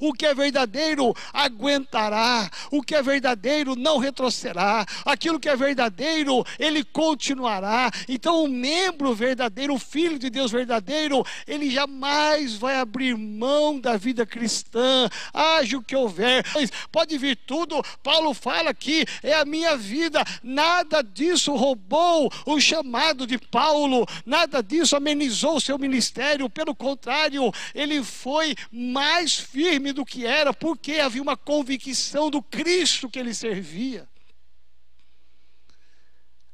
[0.01, 2.51] O que é verdadeiro aguentará.
[2.71, 4.87] O que é verdadeiro não retrocederá.
[5.05, 7.91] Aquilo que é verdadeiro, ele continuará.
[8.09, 13.97] Então, o membro verdadeiro, o filho de Deus verdadeiro, ele jamais vai abrir mão da
[13.97, 15.09] vida cristã.
[15.33, 16.45] Haja o que houver.
[16.91, 17.83] Pode vir tudo.
[18.03, 20.25] Paulo fala que é a minha vida.
[20.43, 24.07] Nada disso roubou o chamado de Paulo.
[24.25, 26.51] Nada disso amenizou o seu ministério.
[26.51, 33.09] Pelo contrário, ele foi mais firme do que era, porque havia uma convicção do Cristo
[33.09, 34.09] que ele servia.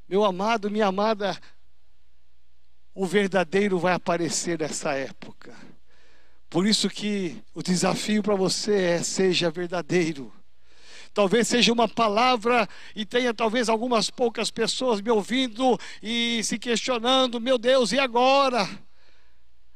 [0.09, 1.39] Meu amado, minha amada,
[2.95, 5.57] o verdadeiro vai aparecer nessa época.
[6.49, 10.32] Por isso que o desafio para você é seja verdadeiro.
[11.12, 17.41] Talvez seja uma palavra e tenha talvez algumas poucas pessoas me ouvindo e se questionando,
[17.41, 18.68] meu Deus, e agora?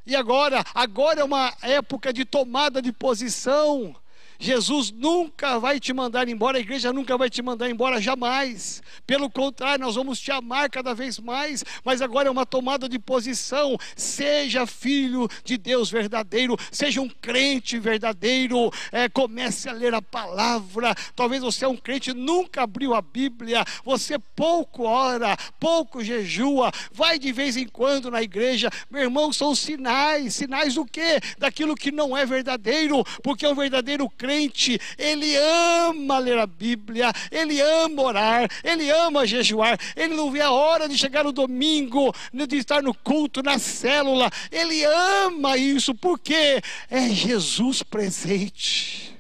[0.09, 0.65] E agora?
[0.75, 3.95] Agora é uma época de tomada de posição.
[4.41, 8.81] Jesus nunca vai te mandar embora, a igreja nunca vai te mandar embora, jamais.
[9.05, 13.01] Pelo contrário, nós vamos te amar cada vez mais, mas agora é uma tomada de
[13.01, 13.77] posição.
[13.97, 20.95] Seja filho de Deus verdadeiro, seja um crente verdadeiro, é, comece a ler a palavra.
[21.17, 27.19] Talvez você é um crente, nunca abriu a Bíblia, você pouco ora, pouco jejua, vai
[27.19, 28.71] de vez em quando na igreja.
[28.89, 31.19] Meu irmão, são sinais, sinais do quê?
[31.39, 37.11] Daquilo que não é verdadeiro, porque o verdadeiro crente crente, ele ama ler a Bíblia,
[37.31, 42.15] ele ama orar, ele ama jejuar, ele não vê a hora de chegar no domingo,
[42.31, 46.61] de estar no culto, na célula, ele ama isso, porque
[46.91, 49.17] é Jesus presente.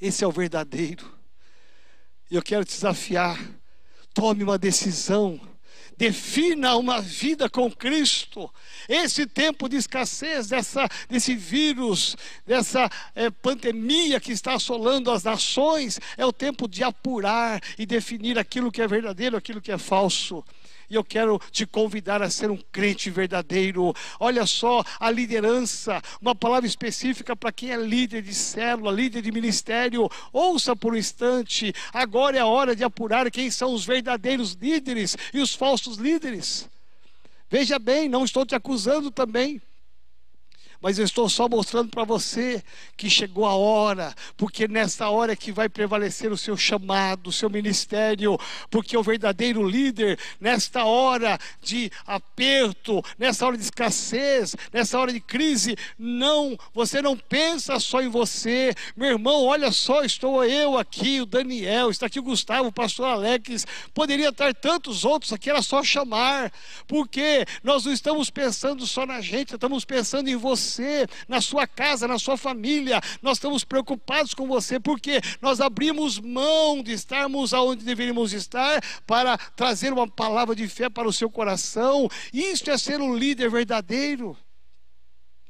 [0.00, 1.14] Esse é o verdadeiro.
[2.30, 3.38] E eu quero te desafiar,
[4.14, 5.38] tome uma decisão
[5.96, 8.52] defina uma vida com Cristo.
[8.88, 12.16] Esse tempo de escassez, dessa, desse vírus,
[12.46, 18.38] dessa é, pandemia que está assolando as nações, é o tempo de apurar e definir
[18.38, 20.44] aquilo que é verdadeiro, aquilo que é falso.
[20.88, 23.94] E eu quero te convidar a ser um crente verdadeiro.
[24.20, 29.32] Olha só a liderança, uma palavra específica para quem é líder de célula, líder de
[29.32, 30.08] ministério.
[30.32, 31.72] Ouça por um instante.
[31.92, 36.68] Agora é a hora de apurar quem são os verdadeiros líderes e os falsos líderes.
[37.48, 39.60] Veja bem, não estou te acusando também
[40.86, 42.62] mas eu estou só mostrando para você
[42.96, 47.32] que chegou a hora, porque nessa hora é que vai prevalecer o seu chamado, o
[47.32, 48.38] seu ministério,
[48.70, 55.18] porque o verdadeiro líder, nesta hora de aperto, nessa hora de escassez, nessa hora de
[55.18, 61.20] crise, não, você não pensa só em você, meu irmão, olha só, estou eu aqui,
[61.20, 65.62] o Daniel, está aqui o Gustavo, o pastor Alex, poderia estar tantos outros aqui, era
[65.62, 66.52] só chamar,
[66.86, 71.66] porque nós não estamos pensando só na gente, estamos pensando em você você, na sua
[71.66, 73.00] casa, na sua família.
[73.22, 79.38] Nós estamos preocupados com você porque nós abrimos mão de estarmos aonde deveríamos estar para
[79.38, 82.08] trazer uma palavra de fé para o seu coração.
[82.32, 84.36] Isto é ser um líder verdadeiro.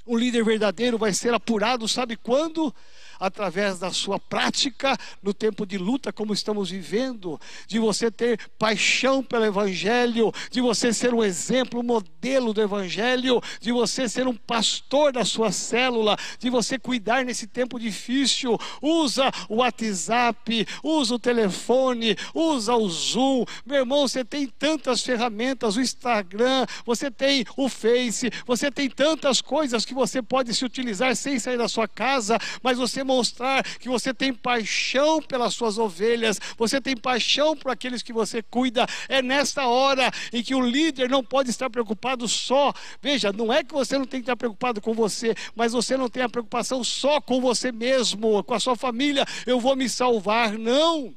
[0.07, 2.73] Um líder verdadeiro vai ser apurado, sabe quando?
[3.19, 9.23] Através da sua prática no tempo de luta, como estamos vivendo, de você ter paixão
[9.23, 14.35] pelo Evangelho, de você ser um exemplo, um modelo do Evangelho, de você ser um
[14.35, 18.59] pastor da sua célula, de você cuidar nesse tempo difícil.
[18.81, 23.45] Usa o WhatsApp, usa o telefone, usa o Zoom.
[23.65, 29.41] Meu irmão, você tem tantas ferramentas, o Instagram, você tem o Face, você tem tantas
[29.41, 33.89] coisas que você pode se utilizar sem sair da sua casa, mas você demonstrar que
[33.89, 38.85] você tem paixão pelas suas ovelhas, você tem paixão por aqueles que você cuida.
[39.09, 42.73] É nesta hora em que o líder não pode estar preocupado só.
[43.01, 46.09] Veja, não é que você não tem que estar preocupado com você, mas você não
[46.09, 49.25] tem a preocupação só com você mesmo, com a sua família.
[49.47, 50.59] Eu vou me salvar.
[50.59, 51.15] Não.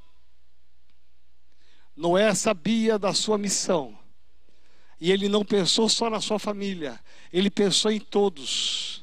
[1.98, 3.98] Noé sabia da sua missão.
[5.02, 7.00] E ele não pensou só na sua família,
[7.32, 8.99] ele pensou em todos.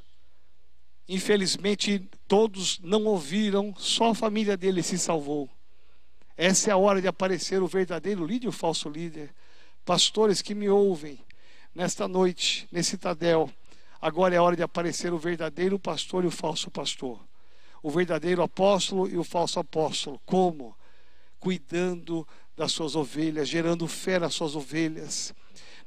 [1.09, 5.49] Infelizmente, todos não ouviram, só a família dele se salvou.
[6.37, 9.31] Essa é a hora de aparecer o verdadeiro líder e o falso líder.
[9.85, 11.19] Pastores que me ouvem
[11.75, 13.51] nesta noite, nesse Tadel,
[14.01, 17.21] agora é a hora de aparecer o verdadeiro pastor e o falso pastor.
[17.83, 20.21] O verdadeiro apóstolo e o falso apóstolo.
[20.27, 20.77] Como?
[21.39, 22.27] Cuidando
[22.57, 25.33] das suas ovelhas, gerando fé nas suas ovelhas.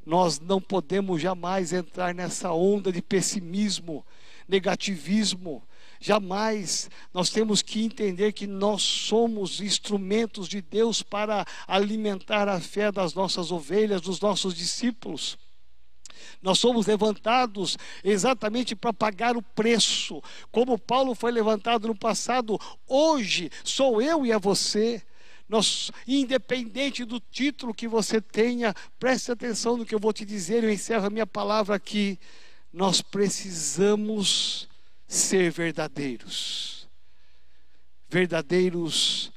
[0.05, 4.05] Nós não podemos jamais entrar nessa onda de pessimismo
[4.49, 5.63] negativismo.
[6.01, 12.91] Jamais nós temos que entender que nós somos instrumentos de Deus para alimentar a fé
[12.91, 15.37] das nossas ovelhas, dos nossos discípulos.
[16.41, 20.21] Nós somos levantados exatamente para pagar o preço.
[20.51, 25.01] Como Paulo foi levantado no passado, hoje sou eu e é você.
[25.49, 30.63] Nós, independente do título que você tenha, preste atenção no que eu vou te dizer,
[30.63, 32.19] eu encerro a minha palavra aqui.
[32.71, 34.67] Nós precisamos
[35.07, 36.87] ser verdadeiros.
[38.07, 39.31] Verdadeiros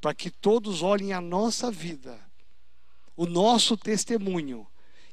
[0.00, 2.18] para que todos olhem a nossa vida,
[3.16, 4.66] o nosso testemunho,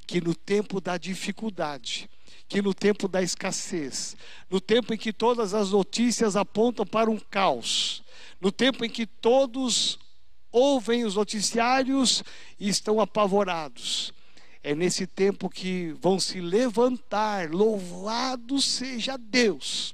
[0.06, 2.10] que no tempo da dificuldade,
[2.48, 4.16] que no tempo da escassez,
[4.50, 8.04] no tempo em que todas as notícias apontam para um caos,
[8.40, 9.98] no tempo em que todos
[10.52, 12.24] ouvem os noticiários
[12.60, 14.14] e estão apavorados.
[14.64, 19.94] É nesse tempo que vão se levantar, louvado seja Deus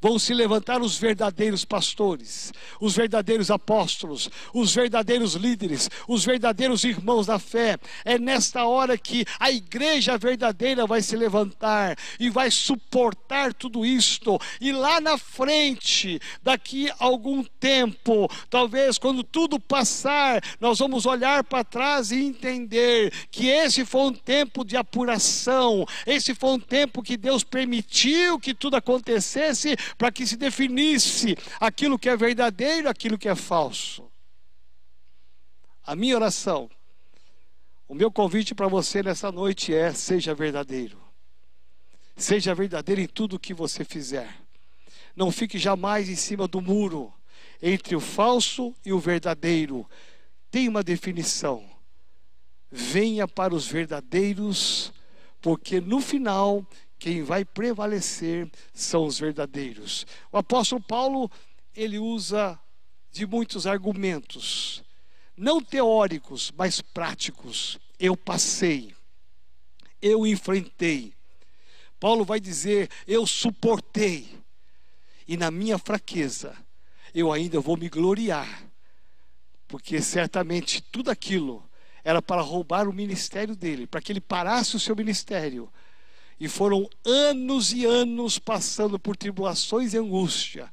[0.00, 7.26] vão se levantar os verdadeiros pastores, os verdadeiros apóstolos, os verdadeiros líderes, os verdadeiros irmãos
[7.26, 7.78] da fé.
[8.04, 14.38] É nesta hora que a igreja verdadeira vai se levantar e vai suportar tudo isto.
[14.60, 21.44] E lá na frente, daqui a algum tempo, talvez quando tudo passar, nós vamos olhar
[21.44, 27.02] para trás e entender que esse foi um tempo de apuração, esse foi um tempo
[27.02, 33.18] que Deus permitiu que tudo acontecesse para que se definisse aquilo que é verdadeiro, aquilo
[33.18, 34.10] que é falso.
[35.84, 36.70] A minha oração,
[37.88, 41.00] o meu convite para você nessa noite é: seja verdadeiro.
[42.16, 44.32] Seja verdadeiro em tudo que você fizer.
[45.16, 47.12] Não fique jamais em cima do muro
[47.62, 49.88] entre o falso e o verdadeiro.
[50.50, 51.68] Tem uma definição.
[52.70, 54.92] Venha para os verdadeiros,
[55.40, 56.64] porque no final
[57.00, 60.06] quem vai prevalecer são os verdadeiros.
[60.30, 61.30] O apóstolo Paulo,
[61.74, 62.60] ele usa
[63.10, 64.84] de muitos argumentos,
[65.34, 67.78] não teóricos, mas práticos.
[67.98, 68.94] Eu passei,
[70.00, 71.14] eu enfrentei.
[71.98, 74.38] Paulo vai dizer: Eu suportei,
[75.26, 76.54] e na minha fraqueza,
[77.14, 78.62] eu ainda vou me gloriar,
[79.66, 81.66] porque certamente tudo aquilo
[82.04, 85.70] era para roubar o ministério dele, para que ele parasse o seu ministério
[86.40, 90.72] e foram anos e anos passando por tribulações e angústia.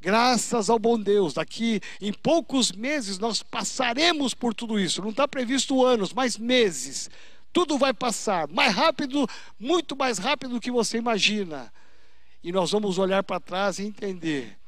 [0.00, 5.00] Graças ao bom Deus, daqui em poucos meses nós passaremos por tudo isso.
[5.00, 7.08] Não está previsto anos, mas meses.
[7.52, 9.26] Tudo vai passar mais rápido,
[9.58, 11.72] muito mais rápido do que você imagina.
[12.42, 14.58] E nós vamos olhar para trás e entender: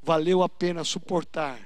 [0.00, 1.58] valeu a pena suportar,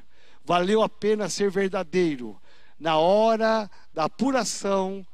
[0.45, 2.41] valeu a pena ser verdadeiro.
[2.81, 5.07] Na hora da apuração,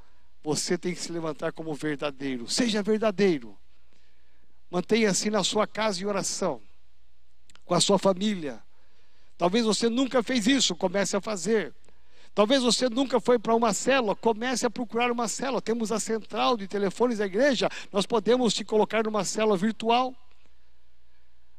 [0.45, 2.47] você tem que se levantar como verdadeiro.
[2.47, 3.57] Seja verdadeiro.
[4.71, 6.61] Mantenha-se na sua casa em oração,
[7.65, 8.63] com a sua família.
[9.39, 11.75] Talvez você nunca fez isso, comece a fazer.
[12.35, 15.63] Talvez você nunca foi para uma célula, comece a procurar uma célula.
[15.63, 20.15] Temos a central de telefones da igreja, nós podemos te colocar numa célula virtual.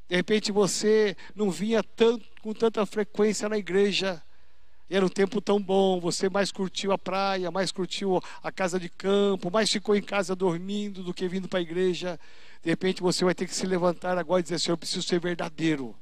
[0.07, 4.21] De repente você não vinha tanto, com tanta frequência na igreja,
[4.89, 8.89] era um tempo tão bom, você mais curtiu a praia, mais curtiu a casa de
[8.89, 12.19] campo, mais ficou em casa dormindo do que vindo para a igreja.
[12.63, 15.19] De repente você vai ter que se levantar agora e dizer assim: Eu preciso ser
[15.19, 15.95] verdadeiro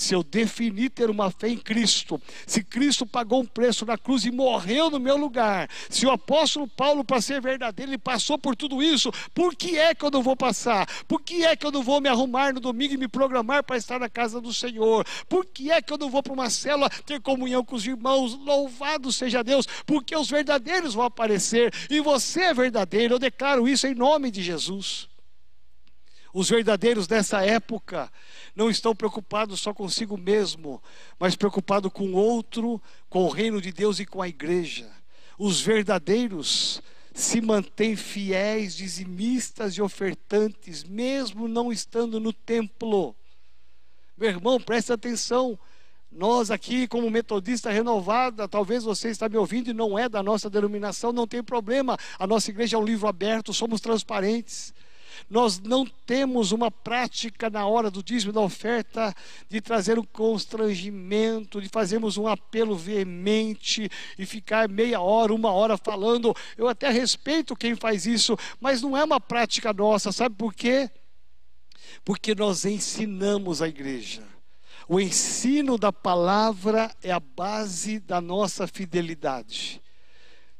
[0.00, 4.24] se eu definir ter uma fé em Cristo, se Cristo pagou um preço na cruz
[4.24, 8.56] e morreu no meu lugar, se o apóstolo Paulo, para ser verdadeiro, ele passou por
[8.56, 10.88] tudo isso, por que é que eu não vou passar?
[11.06, 13.76] Por que é que eu não vou me arrumar no domingo e me programar para
[13.76, 15.06] estar na casa do Senhor?
[15.28, 18.34] Por que é que eu não vou para uma célula ter comunhão com os irmãos?
[18.34, 23.14] Louvado seja Deus, porque os verdadeiros vão aparecer e você é verdadeiro.
[23.14, 25.09] Eu declaro isso em nome de Jesus.
[26.32, 28.10] Os verdadeiros dessa época
[28.54, 30.82] não estão preocupados só consigo mesmo,
[31.18, 34.90] mas preocupados com o outro, com o reino de Deus e com a igreja.
[35.38, 36.80] Os verdadeiros
[37.12, 43.16] se mantêm fiéis, dizimistas e ofertantes, mesmo não estando no templo.
[44.16, 45.58] Meu irmão, preste atenção.
[46.12, 50.50] Nós aqui, como metodista renovada, talvez você está me ouvindo e não é da nossa
[50.50, 51.96] denominação, não tem problema.
[52.18, 54.74] A nossa igreja é um livro aberto, somos transparentes.
[55.28, 59.14] Nós não temos uma prática na hora do dízimo da oferta
[59.48, 65.76] de trazer um constrangimento, de fazermos um apelo veemente e ficar meia hora, uma hora
[65.76, 66.34] falando.
[66.56, 70.90] Eu até respeito quem faz isso, mas não é uma prática nossa, sabe por quê?
[72.04, 74.22] Porque nós ensinamos a igreja.
[74.88, 79.80] O ensino da palavra é a base da nossa fidelidade.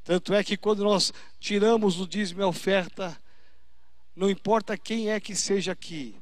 [0.04, 3.16] Tanto é que quando nós tiramos o dízimo e a oferta,
[4.20, 6.14] não importa quem é que seja aqui,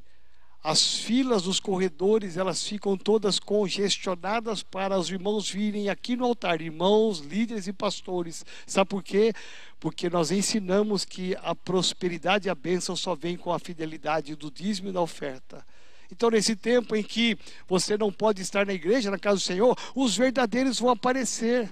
[0.63, 6.61] as filas dos corredores, elas ficam todas congestionadas para os irmãos virem aqui no altar,
[6.61, 8.45] irmãos, líderes e pastores.
[8.65, 9.33] Sabe por quê?
[9.81, 14.49] Porque nós ensinamos que a prosperidade e a bênção só vem com a fidelidade do
[14.49, 15.65] dízimo e da oferta.
[16.09, 17.37] Então, nesse tempo em que
[17.67, 21.69] você não pode estar na igreja, na casa do Senhor, os verdadeiros vão aparecer.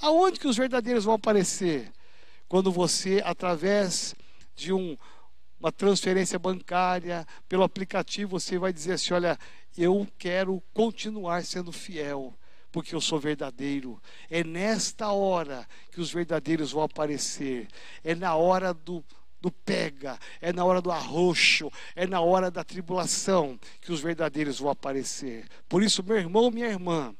[0.00, 1.90] Aonde que os verdadeiros vão aparecer?
[2.48, 4.14] Quando você, através
[4.54, 4.96] de um,
[5.58, 9.38] uma transferência bancária, pelo aplicativo, você vai dizer assim: olha,
[9.76, 12.34] eu quero continuar sendo fiel,
[12.70, 14.00] porque eu sou verdadeiro.
[14.30, 17.68] É nesta hora que os verdadeiros vão aparecer,
[18.02, 19.04] é na hora do,
[19.40, 24.58] do pega, é na hora do arroxo, é na hora da tribulação que os verdadeiros
[24.58, 25.46] vão aparecer.
[25.68, 27.14] Por isso, meu irmão, minha irmã,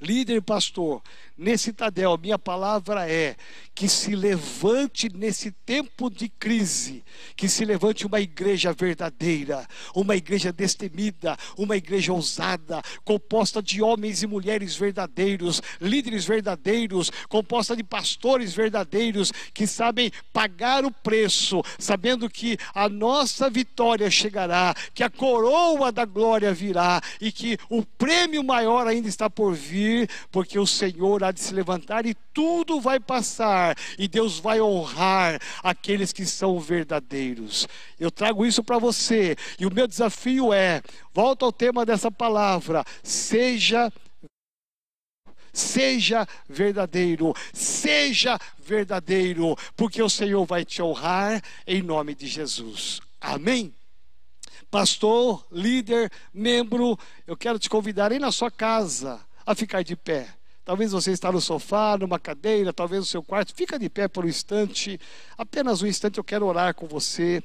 [0.00, 1.02] líder e pastor,
[1.36, 3.36] nesse Tadel, minha palavra é
[3.74, 7.02] que se levante nesse tempo de crise,
[7.36, 14.22] que se levante uma igreja verdadeira, uma igreja destemida, uma igreja ousada, composta de homens
[14.22, 22.30] e mulheres verdadeiros, líderes verdadeiros, composta de pastores verdadeiros que sabem pagar o preço, sabendo
[22.30, 28.44] que a nossa vitória chegará, que a coroa da glória virá e que o prêmio
[28.44, 29.83] maior ainda está por vir,
[30.30, 35.40] porque o Senhor há de se levantar e tudo vai passar, e Deus vai honrar
[35.62, 37.68] aqueles que são verdadeiros.
[37.98, 40.82] Eu trago isso para você, e o meu desafio é:
[41.12, 43.92] volta ao tema dessa palavra, seja
[45.54, 53.00] Seja verdadeiro, seja verdadeiro, porque o Senhor vai te honrar em nome de Jesus.
[53.20, 53.72] Amém?
[54.68, 60.28] Pastor, líder, membro, eu quero te convidar aí na sua casa a ficar de pé.
[60.64, 63.54] Talvez você está no sofá, numa cadeira, talvez no seu quarto.
[63.54, 64.98] Fica de pé por um instante.
[65.36, 67.42] Apenas um instante eu quero orar com você.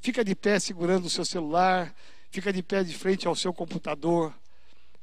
[0.00, 1.94] Fica de pé segurando o seu celular.
[2.30, 4.32] Fica de pé de frente ao seu computador.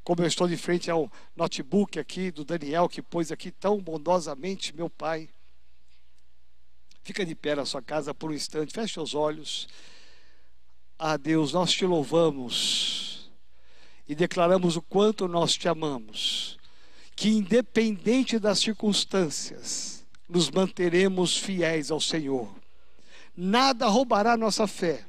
[0.03, 4.75] Como eu estou de frente ao notebook aqui do Daniel, que pôs aqui tão bondosamente,
[4.75, 5.29] meu pai.
[7.03, 8.73] Fica de pé na sua casa por um instante.
[8.73, 9.67] Feche os olhos.
[10.97, 13.10] Ah, Deus, nós te louvamos
[14.11, 16.57] e declaramos o quanto nós te amamos
[17.15, 22.53] que, independente das circunstâncias, nos manteremos fiéis ao Senhor.
[23.33, 25.05] Nada roubará nossa fé,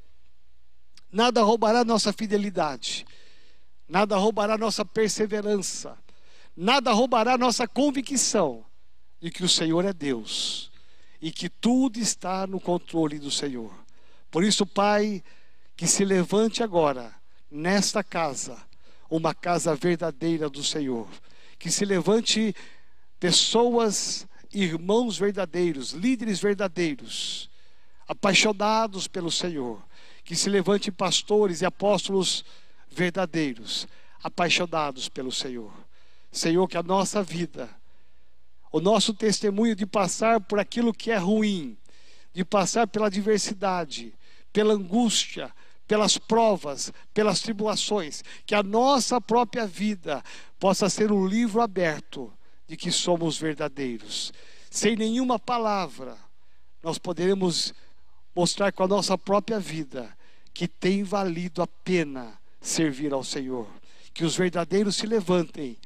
[1.11, 3.05] nada roubará nossa fidelidade,
[3.89, 5.99] nada roubará nossa perseverança,
[6.57, 8.65] nada roubará nossa convicção
[9.21, 10.71] de que o Senhor é Deus
[11.21, 13.75] e que tudo está no controle do Senhor.
[14.31, 15.25] Por isso, Pai,
[15.77, 17.13] que se levante agora,
[17.51, 18.71] nesta casa,
[19.17, 21.07] uma casa verdadeira do Senhor
[21.59, 22.55] que se levante
[23.21, 27.49] pessoas, irmãos verdadeiros, líderes verdadeiros,
[28.09, 29.81] apaixonados pelo Senhor,
[30.25, 32.43] que se levante pastores e apóstolos
[32.91, 33.87] verdadeiros,
[34.25, 35.73] apaixonados pelo Senhor.
[36.33, 37.69] Senhor, que a nossa vida,
[38.73, 41.77] o nosso testemunho de passar por aquilo que é ruim,
[42.33, 44.15] de passar pela adversidade,
[44.53, 45.55] pela angústia,
[45.93, 50.24] pelas provas, pelas tribulações, que a nossa própria vida
[50.59, 52.32] possa ser um livro aberto
[52.66, 54.32] de que somos verdadeiros.
[54.70, 56.16] Sem nenhuma palavra,
[56.82, 57.74] nós poderemos
[58.34, 60.16] mostrar com a nossa própria vida
[60.55, 63.68] que tem valido a pena servir ao Senhor.
[64.14, 65.76] Que os verdadeiros se levantem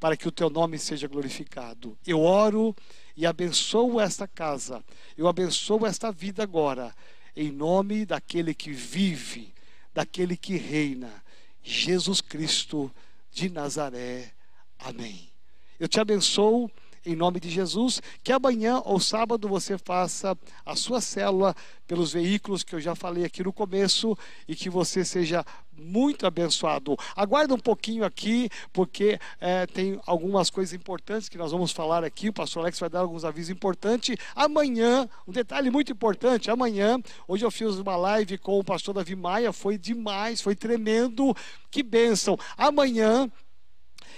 [0.00, 1.96] para que o teu nome seja glorificado.
[2.04, 2.74] Eu oro
[3.16, 4.82] e abençoo esta casa,
[5.16, 6.92] eu abençoo esta vida agora
[7.36, 9.52] em nome daquele que vive,
[9.94, 11.22] daquele que reina,
[11.62, 12.92] Jesus Cristo
[13.30, 14.32] de Nazaré.
[14.78, 15.30] Amém.
[15.78, 16.70] Eu te abençoo
[17.04, 21.54] em nome de Jesus, que amanhã ou sábado você faça a sua célula
[21.86, 25.44] pelos veículos que eu já falei aqui no começo e que você seja
[25.76, 26.96] muito abençoado.
[27.16, 32.28] Aguarda um pouquinho aqui, porque é, tem algumas coisas importantes que nós vamos falar aqui.
[32.28, 34.16] O pastor Alex vai dar alguns avisos importantes.
[34.34, 39.16] Amanhã, um detalhe muito importante: amanhã, hoje eu fiz uma live com o pastor Davi
[39.16, 41.34] Maia, foi demais, foi tremendo.
[41.70, 42.38] Que bênção!
[42.56, 43.30] Amanhã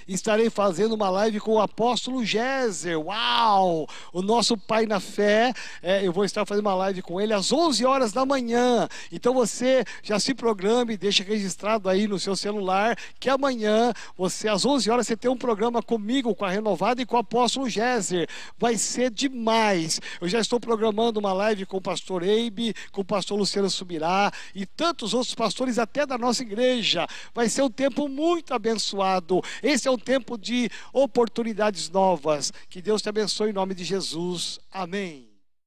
[0.07, 2.99] estarei fazendo uma live com o apóstolo Géser.
[2.99, 3.89] Uau!
[4.13, 5.53] O nosso pai na fé.
[5.83, 8.89] É, eu vou estar fazendo uma live com ele às 11 horas da manhã.
[9.11, 14.65] Então você já se programe, deixa registrado aí no seu celular que amanhã, você às
[14.65, 18.29] 11 horas, você tem um programa comigo, com a Renovada e com o apóstolo Géser.
[18.59, 20.01] Vai ser demais.
[20.21, 24.31] Eu já estou programando uma live com o pastor Eibe, com o pastor Luciano Subirá
[24.55, 27.07] e tantos outros pastores até da nossa igreja.
[27.35, 29.43] Vai ser um tempo muito abençoado.
[29.85, 32.51] Esse é um tempo de oportunidades novas.
[32.71, 34.59] Que Deus te abençoe em nome de Jesus.
[34.73, 35.34] Amém.